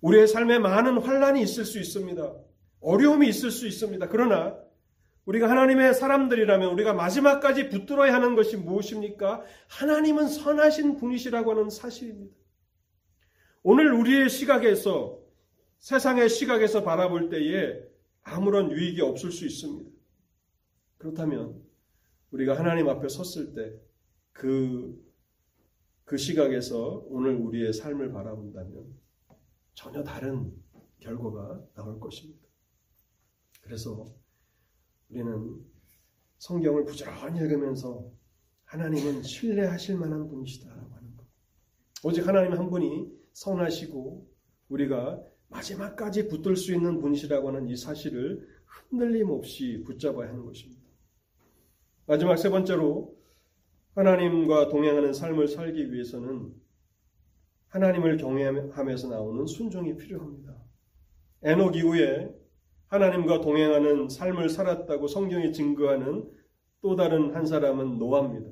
우리의 0.01 0.29
삶에 0.29 0.61
많은 0.61 0.99
환란이 0.99 1.43
있을 1.43 1.64
수 1.64 1.81
있습니다. 1.81 2.37
어려움이 2.81 3.29
있을 3.29 3.51
수 3.51 3.67
있습니다. 3.67 4.09
그러나 4.09 4.57
우리가 5.27 5.51
하나님의 5.51 5.93
사람들이라면 5.95 6.72
우리가 6.72 6.95
마지막까지 6.95 7.68
붙들어야 7.68 8.14
하는 8.14 8.37
것이 8.37 8.57
무엇입니까? 8.57 9.45
하나님은 9.68 10.29
선하신 10.29 10.97
분이시라고 10.97 11.51
하는 11.51 11.68
사실입니다. 11.68 12.35
오늘 13.62 13.93
우리의 13.93 14.31
시각에서 14.31 15.20
세상의 15.81 16.29
시각에서 16.29 16.85
바라볼 16.85 17.29
때에 17.29 17.83
아무런 18.22 18.70
유익이 18.70 19.01
없을 19.03 19.33
수 19.33 19.45
있습니다. 19.45 19.91
그렇다면 20.99 21.61
우리가 22.31 22.57
하나님 22.57 22.89
앞에 22.89 23.09
섰을 23.09 23.53
때 23.55 23.74
그, 24.33 25.05
그 26.05 26.16
시각에서 26.16 27.05
오늘 27.09 27.35
우리의 27.35 27.72
삶을 27.72 28.12
바라본다면 28.12 28.95
전혀 29.74 30.05
다른 30.05 30.53
결과가 31.01 31.64
나올 31.74 31.99
것입니다. 31.99 32.47
그래서 33.61 34.07
우리는 35.09 35.61
성경을 36.38 36.84
부지런히 36.84 37.38
읽으면서 37.40 38.11
하나님은 38.64 39.22
신뢰하실 39.22 39.96
만한 39.96 40.28
분이시다라고 40.28 40.94
하는 40.94 41.16
것. 41.16 41.24
오직 42.02 42.26
하나님 42.26 42.52
한 42.52 42.68
분이 42.68 43.11
선하시고 43.32 44.28
우리가 44.68 45.22
마지막까지 45.48 46.28
붙들 46.28 46.57
수 46.57 46.74
있는 46.74 46.98
분이시라고 46.98 47.48
하는 47.48 47.68
이 47.68 47.76
사실을 47.76 48.46
흔들림 48.66 49.30
없이 49.30 49.82
붙잡아야 49.86 50.28
하는 50.28 50.44
것입니다. 50.44 50.82
마지막 52.07 52.36
세 52.36 52.50
번째로 52.50 53.16
하나님과 53.94 54.68
동행하는 54.68 55.12
삶을 55.12 55.48
살기 55.48 55.92
위해서는 55.92 56.52
하나님을 57.68 58.16
경외하면서 58.16 59.09
나오는 59.09 59.46
순종이 59.46 59.96
필요합니다. 59.96 60.57
에녹 61.42 61.76
이후에 61.76 62.34
하나님과 62.89 63.41
동행하는 63.41 64.09
삶을 64.09 64.49
살았다고 64.49 65.09
성경이 65.09 65.53
증거하는 65.53 66.30
또 66.82 66.95
다른 66.95 67.34
한 67.34 67.45
사람은 67.45 67.99
노아입니다. 67.99 68.51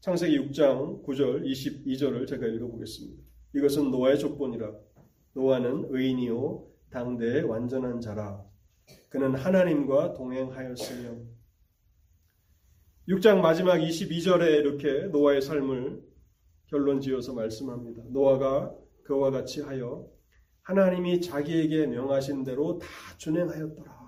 창세기 0.00 0.38
6장 0.40 1.04
9절 1.04 1.44
22절을 1.44 2.26
제가 2.26 2.46
읽어보겠습니다. 2.46 3.22
이것은 3.54 3.90
노아의 3.90 4.18
족본이라. 4.18 4.72
노아는 5.34 5.86
의인이요 5.90 6.66
당대의 6.90 7.44
완전한 7.44 8.00
자라. 8.00 8.44
그는 9.08 9.34
하나님과 9.36 10.14
동행하였으며 10.14 11.16
6장 13.08 13.40
마지막 13.40 13.76
22절에 13.76 14.58
이렇게 14.58 15.06
노아의 15.08 15.42
삶을 15.42 16.02
결론 16.66 17.00
지어서 17.00 17.34
말씀합니다. 17.34 18.02
노아가 18.08 18.74
그와 19.04 19.30
같이 19.30 19.60
하여 19.60 20.08
하나님이 20.62 21.20
자기에게 21.20 21.86
명하신 21.86 22.44
대로 22.44 22.78
다 22.78 22.86
준행하였더라. 23.16 24.00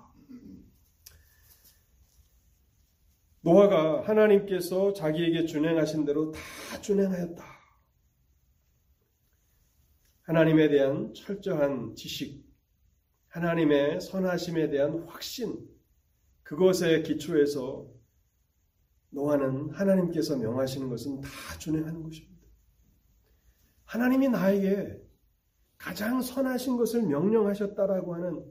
노아가 3.41 4.07
하나님께서 4.07 4.93
자기에게 4.93 5.45
준행하신 5.45 6.05
대로 6.05 6.31
다 6.31 6.39
준행하였다. 6.79 7.43
하나님에 10.21 10.69
대한 10.69 11.13
철저한 11.13 11.95
지식, 11.95 12.45
하나님의 13.27 13.99
선하심에 13.99 14.69
대한 14.69 15.03
확신, 15.07 15.67
그것에 16.43 17.01
기초해서 17.01 17.91
노아는 19.09 19.71
하나님께서 19.71 20.37
명하시는 20.37 20.87
것은 20.89 21.19
다 21.19 21.29
준행하는 21.59 22.01
것입니다. 22.01 22.47
하나님이 23.83 24.29
나에게 24.29 25.02
가장 25.83 26.21
선하신 26.21 26.77
것을 26.77 27.03
명령하셨다라고 27.03 28.15
하는 28.15 28.41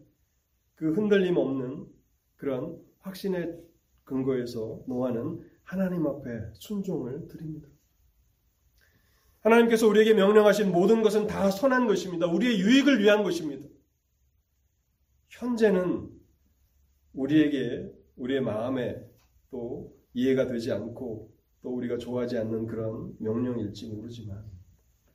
그 0.74 0.92
흔들림 0.92 1.38
없는 1.38 1.86
그런 2.36 2.78
확신의 2.98 3.58
근거에서 4.04 4.82
노아는 4.86 5.40
하나님 5.62 6.06
앞에 6.06 6.28
순종을 6.52 7.28
드립니다. 7.28 7.68
하나님께서 9.40 9.88
우리에게 9.88 10.12
명령하신 10.12 10.72
모든 10.72 11.02
것은 11.02 11.26
다 11.26 11.50
선한 11.50 11.86
것입니다. 11.86 12.26
우리의 12.26 12.60
유익을 12.60 13.00
위한 13.00 13.22
것입니다. 13.22 13.66
현재는 15.30 16.10
우리에게 17.14 17.90
우리의 18.16 18.42
마음에 18.42 19.02
또 19.50 19.96
이해가 20.12 20.48
되지 20.48 20.70
않고 20.70 21.32
또 21.62 21.74
우리가 21.74 21.96
좋아하지 21.96 22.36
않는 22.36 22.66
그런 22.66 23.16
명령일지 23.20 23.88
모르지만 23.88 24.44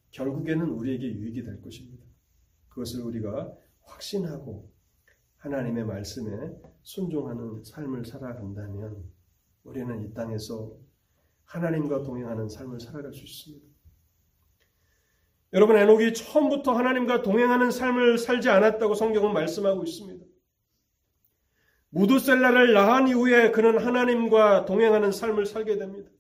결국에는 0.10 0.68
우리에게 0.68 1.06
유익이 1.06 1.44
될 1.44 1.62
것입니다. 1.62 1.97
그것을 2.78 3.02
우리가 3.02 3.52
확신하고 3.82 4.72
하나님의 5.38 5.84
말씀에 5.86 6.52
순종하는 6.84 7.64
삶을 7.64 8.06
살아간다면 8.06 9.04
우리는 9.64 10.04
이 10.04 10.14
땅에서 10.14 10.78
하나님과 11.46 12.04
동행하는 12.04 12.48
삶을 12.48 12.80
살아갈 12.80 13.12
수 13.14 13.24
있습니다. 13.24 13.66
여러분, 15.54 15.78
에녹이 15.78 16.14
처음부터 16.14 16.74
하나님과 16.74 17.24
동행하는 17.24 17.72
삶을 17.72 18.18
살지 18.20 18.50
않았다고 18.50 18.94
성경은 18.94 19.34
말씀하고 19.34 19.84
있습니다. 19.84 20.26
무두셀라를 21.90 22.74
낳은 22.74 23.08
이후에 23.08 23.52
그는 23.52 23.80
하나님과 23.80 24.66
동행하는 24.66 25.12
삶을 25.12 25.46
살게 25.46 25.78
됩니다. 25.78 26.12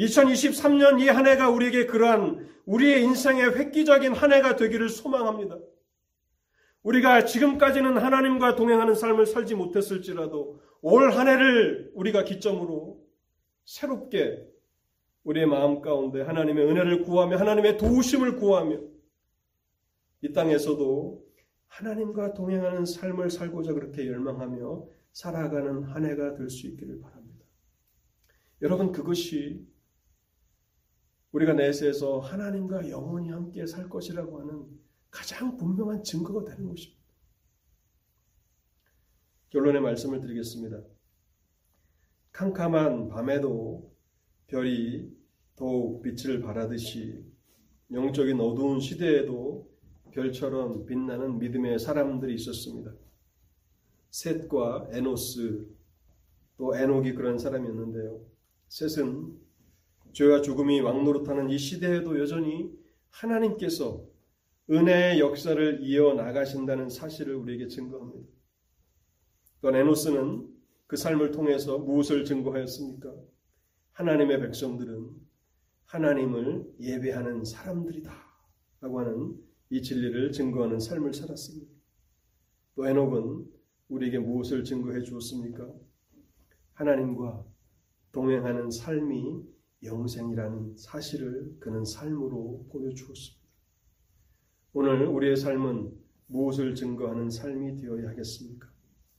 2023년 0.00 1.00
이 1.00 1.08
한 1.08 1.26
해가 1.26 1.50
우리에게 1.50 1.86
그러한 1.86 2.48
우리의 2.64 3.02
인생의 3.04 3.56
획기적인 3.56 4.14
한 4.14 4.32
해가 4.32 4.56
되기를 4.56 4.88
소망합니다. 4.88 5.58
우리가 6.82 7.26
지금까지는 7.26 7.98
하나님과 7.98 8.56
동행하는 8.56 8.94
삶을 8.94 9.26
살지 9.26 9.54
못했을지라도 9.54 10.60
올 10.80 11.10
한 11.12 11.28
해를 11.28 11.90
우리가 11.94 12.24
기점으로 12.24 13.04
새롭게 13.66 14.46
우리의 15.24 15.46
마음 15.46 15.82
가운데 15.82 16.22
하나님의 16.22 16.64
은혜를 16.66 17.02
구하며 17.02 17.36
하나님의 17.36 17.76
도우심을 17.76 18.36
구하며 18.36 18.80
이 20.22 20.32
땅에서도 20.32 21.22
하나님과 21.66 22.32
동행하는 22.32 22.86
삶을 22.86 23.30
살고자 23.30 23.74
그렇게 23.74 24.06
열망하며 24.06 24.86
살아가는 25.12 25.82
한 25.84 26.06
해가 26.06 26.34
될 26.34 26.48
수 26.48 26.66
있기를 26.68 27.00
바랍니다. 27.00 27.44
여러분 28.62 28.92
그것이 28.92 29.66
우리가 31.32 31.52
내세에서 31.52 32.18
하나님과 32.18 32.88
영원히 32.90 33.30
함께 33.30 33.66
살 33.66 33.88
것이라고 33.88 34.40
하는 34.40 34.66
가장 35.10 35.56
분명한 35.56 36.02
증거가 36.02 36.44
되는 36.44 36.68
것입니다. 36.68 37.00
결론의 39.50 39.80
말씀을 39.80 40.20
드리겠습니다. 40.20 40.80
캄캄한 42.32 43.08
밤에도 43.08 43.92
별이 44.46 45.10
더욱 45.56 46.02
빛을 46.02 46.40
발하듯이 46.40 47.24
영적인 47.92 48.40
어두운 48.40 48.80
시대에도 48.80 49.68
별처럼 50.12 50.86
빛나는 50.86 51.38
믿음의 51.38 51.78
사람들이 51.78 52.34
있었습니다. 52.34 52.92
셋과 54.10 54.88
에노스 54.92 55.68
또 56.56 56.76
에녹이 56.76 57.14
그런 57.14 57.38
사람이었는데요. 57.38 58.20
셋은 58.68 59.49
죄와 60.12 60.42
죽음이 60.42 60.80
왕노릇하는 60.80 61.50
이 61.50 61.58
시대에도 61.58 62.18
여전히 62.18 62.72
하나님께서 63.10 64.04
은혜의 64.70 65.18
역사를 65.18 65.80
이어 65.82 66.14
나가신다는 66.14 66.88
사실을 66.88 67.34
우리에게 67.34 67.68
증거합니다. 67.68 68.28
또 69.60 69.76
에노스는 69.76 70.48
그 70.86 70.96
삶을 70.96 71.32
통해서 71.32 71.78
무엇을 71.78 72.24
증거하였습니까? 72.24 73.14
하나님의 73.92 74.40
백성들은 74.40 75.10
하나님을 75.86 76.74
예배하는 76.80 77.44
사람들이다. 77.44 78.12
라고 78.80 79.00
하는 79.00 79.36
이 79.70 79.82
진리를 79.82 80.32
증거하는 80.32 80.78
삶을 80.78 81.12
살았습니다. 81.12 81.70
또 82.74 82.86
에녹은 82.86 83.46
우리에게 83.88 84.18
무엇을 84.18 84.64
증거해 84.64 85.02
주었습니까? 85.02 85.68
하나님과 86.74 87.44
동행하는 88.12 88.70
삶이 88.70 89.42
영생이라는 89.82 90.76
사실을 90.76 91.56
그는 91.58 91.84
삶으로 91.84 92.66
보여주었습니다. 92.70 93.40
오늘 94.72 95.06
우리의 95.06 95.36
삶은 95.36 95.92
무엇을 96.26 96.74
증거하는 96.74 97.30
삶이 97.30 97.76
되어야 97.76 98.10
하겠습니까? 98.10 98.68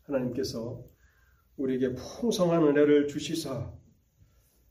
하나님께서 0.04 0.84
우리에게 1.58 1.94
풍성한 1.96 2.64
은혜를 2.64 3.08
주시사 3.08 3.74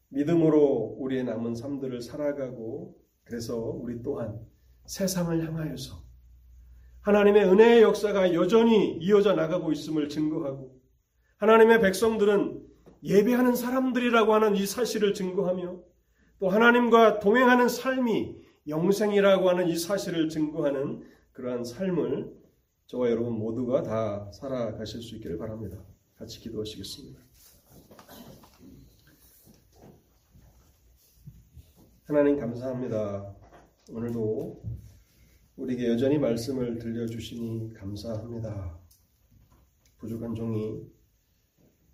믿음으로 0.08 0.96
우리의 0.98 1.24
남은 1.24 1.54
삶들을 1.54 2.00
살아가고 2.00 2.96
그래서 3.24 3.56
우리 3.58 4.02
또한 4.02 4.40
세상을 4.86 5.46
향하여서 5.46 6.02
하나님의 7.02 7.44
은혜의 7.44 7.82
역사가 7.82 8.34
여전히 8.34 8.96
이어져 8.98 9.34
나가고 9.34 9.72
있음을 9.72 10.08
증거하고 10.08 10.80
하나님의 11.36 11.80
백성들은 11.80 12.69
예배하는 13.02 13.54
사람들이라고 13.54 14.34
하는 14.34 14.56
이 14.56 14.66
사실을 14.66 15.14
증거하며 15.14 15.80
또 16.38 16.48
하나님과 16.48 17.20
동행하는 17.20 17.68
삶이 17.68 18.36
영생이라고 18.68 19.48
하는 19.48 19.68
이 19.68 19.76
사실을 19.76 20.28
증거하는 20.28 21.02
그러한 21.32 21.64
삶을 21.64 22.34
저와 22.86 23.10
여러분 23.10 23.34
모두가 23.34 23.82
다 23.82 24.30
살아가실 24.32 25.00
수 25.02 25.16
있기를 25.16 25.38
바랍니다. 25.38 25.78
같이 26.16 26.40
기도하시겠습니다. 26.40 27.20
하나님 32.04 32.38
감사합니다. 32.38 33.36
오늘도 33.92 34.62
우리에게 35.56 35.88
여전히 35.88 36.18
말씀을 36.18 36.78
들려주시니 36.78 37.74
감사합니다. 37.74 38.78
부족한 39.98 40.34
종이 40.34 40.82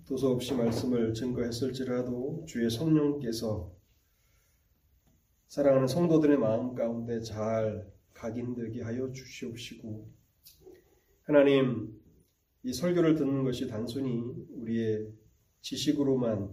도서 0.07 0.31
없이 0.31 0.55
말씀을 0.55 1.15
증거했을지라도 1.15 2.45
주의 2.47 2.71
성령께서 2.71 3.75
사랑하는 5.49 5.89
성도들의 5.89 6.39
마음 6.39 6.77
가운데 6.77 7.21
잘 7.21 7.93
각인되게 8.15 8.83
하여 8.83 9.11
주시옵시고 9.11 10.09
하나님 11.23 12.01
이 12.63 12.73
설교를 12.73 13.17
듣는 13.17 13.43
것이 13.43 13.67
단순히 13.67 14.23
우리의 14.55 15.13
지식으로만 15.63 16.51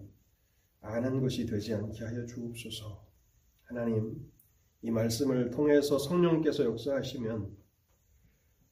아는 0.81 1.21
것이 1.21 1.45
되지 1.45 1.75
않게 1.75 2.03
하여 2.03 2.25
주옵소서. 2.25 3.05
하나님 3.65 4.31
이 4.81 4.89
말씀을 4.89 5.51
통해서 5.51 5.99
성령께서 5.99 6.65
역사하시면 6.65 7.55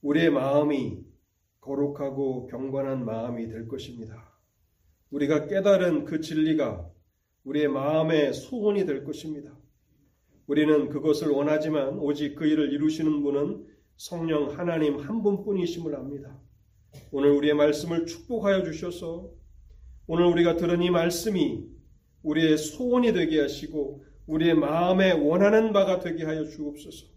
우리의 0.01 0.31
마음이 0.31 1.05
거룩하고 1.59 2.47
경건한 2.47 3.05
마음이 3.05 3.47
될 3.47 3.67
것입니다. 3.67 4.30
우리가 5.11 5.47
깨달은 5.47 6.05
그 6.05 6.21
진리가 6.21 6.89
우리의 7.43 7.67
마음의 7.67 8.33
소원이 8.33 8.85
될 8.85 9.03
것입니다. 9.03 9.57
우리는 10.47 10.89
그것을 10.89 11.29
원하지만 11.29 11.99
오직 11.99 12.35
그 12.35 12.45
일을 12.45 12.73
이루시는 12.73 13.21
분은 13.21 13.65
성령 13.95 14.57
하나님 14.57 14.97
한 14.97 15.21
분뿐이심을 15.21 15.95
압니다. 15.95 16.39
오늘 17.11 17.31
우리의 17.31 17.53
말씀을 17.53 18.05
축복하여 18.05 18.63
주셔서 18.63 19.29
오늘 20.07 20.25
우리가 20.25 20.57
들은 20.57 20.81
이 20.81 20.89
말씀이 20.89 21.65
우리의 22.23 22.57
소원이 22.57 23.13
되게 23.13 23.39
하시고 23.39 24.03
우리의 24.27 24.55
마음에 24.55 25.11
원하는 25.11 25.73
바가 25.73 25.99
되게 25.99 26.23
하여 26.23 26.45
주옵소서. 26.45 27.07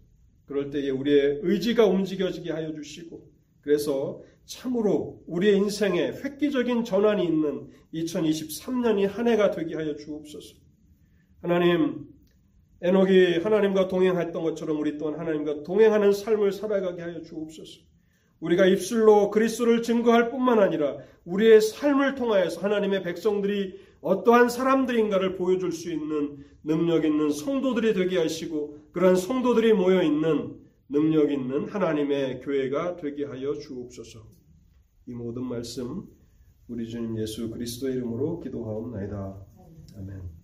그럴 0.45 0.69
때에 0.69 0.89
우리의 0.89 1.39
의지가 1.43 1.85
움직여지게 1.87 2.51
하여 2.51 2.73
주시고 2.73 3.31
그래서 3.61 4.21
참으로 4.45 5.23
우리의 5.27 5.57
인생에 5.57 6.13
획기적인 6.23 6.83
전환이 6.83 7.25
있는 7.25 7.67
2023년이 7.93 9.07
한 9.07 9.27
해가 9.27 9.51
되게 9.51 9.75
하여 9.75 9.95
주옵소서. 9.95 10.55
하나님, 11.41 12.07
에녹이 12.81 13.39
하나님과 13.43 13.87
동행했던 13.87 14.43
것처럼 14.43 14.79
우리 14.79 14.97
또한 14.97 15.19
하나님과 15.19 15.63
동행하는 15.63 16.11
삶을 16.11 16.51
살아가게 16.51 17.01
하여 17.01 17.21
주옵소서. 17.21 17.79
우리가 18.39 18.65
입술로 18.65 19.31
그리스도를 19.31 19.81
증거할 19.81 20.29
뿐만 20.29 20.59
아니라 20.59 20.97
우리의 21.23 21.61
삶을 21.61 22.15
통하여서 22.15 22.61
하나님의 22.61 23.01
백성들이 23.03 23.79
어떠한 24.01 24.49
사람들인가를 24.49 25.35
보여줄 25.35 25.71
수 25.71 25.91
있는 25.91 26.45
능력 26.63 27.05
있는 27.05 27.31
성도들이 27.31 27.93
되게 27.93 28.19
하시고 28.19 28.77
그러한 28.91 29.15
성도들이 29.15 29.73
모여 29.73 30.03
있는 30.03 30.59
능력 30.89 31.31
있는 31.31 31.67
하나님의 31.67 32.41
교회가 32.41 32.97
되게 32.97 33.25
하여 33.25 33.53
주옵소서. 33.53 34.27
이 35.07 35.13
모든 35.13 35.43
말씀 35.43 36.03
우리 36.67 36.87
주님 36.89 37.17
예수 37.19 37.49
그리스도의 37.49 37.95
이름으로 37.95 38.39
기도하옵나이다. 38.39 39.45
아멘. 39.97 40.34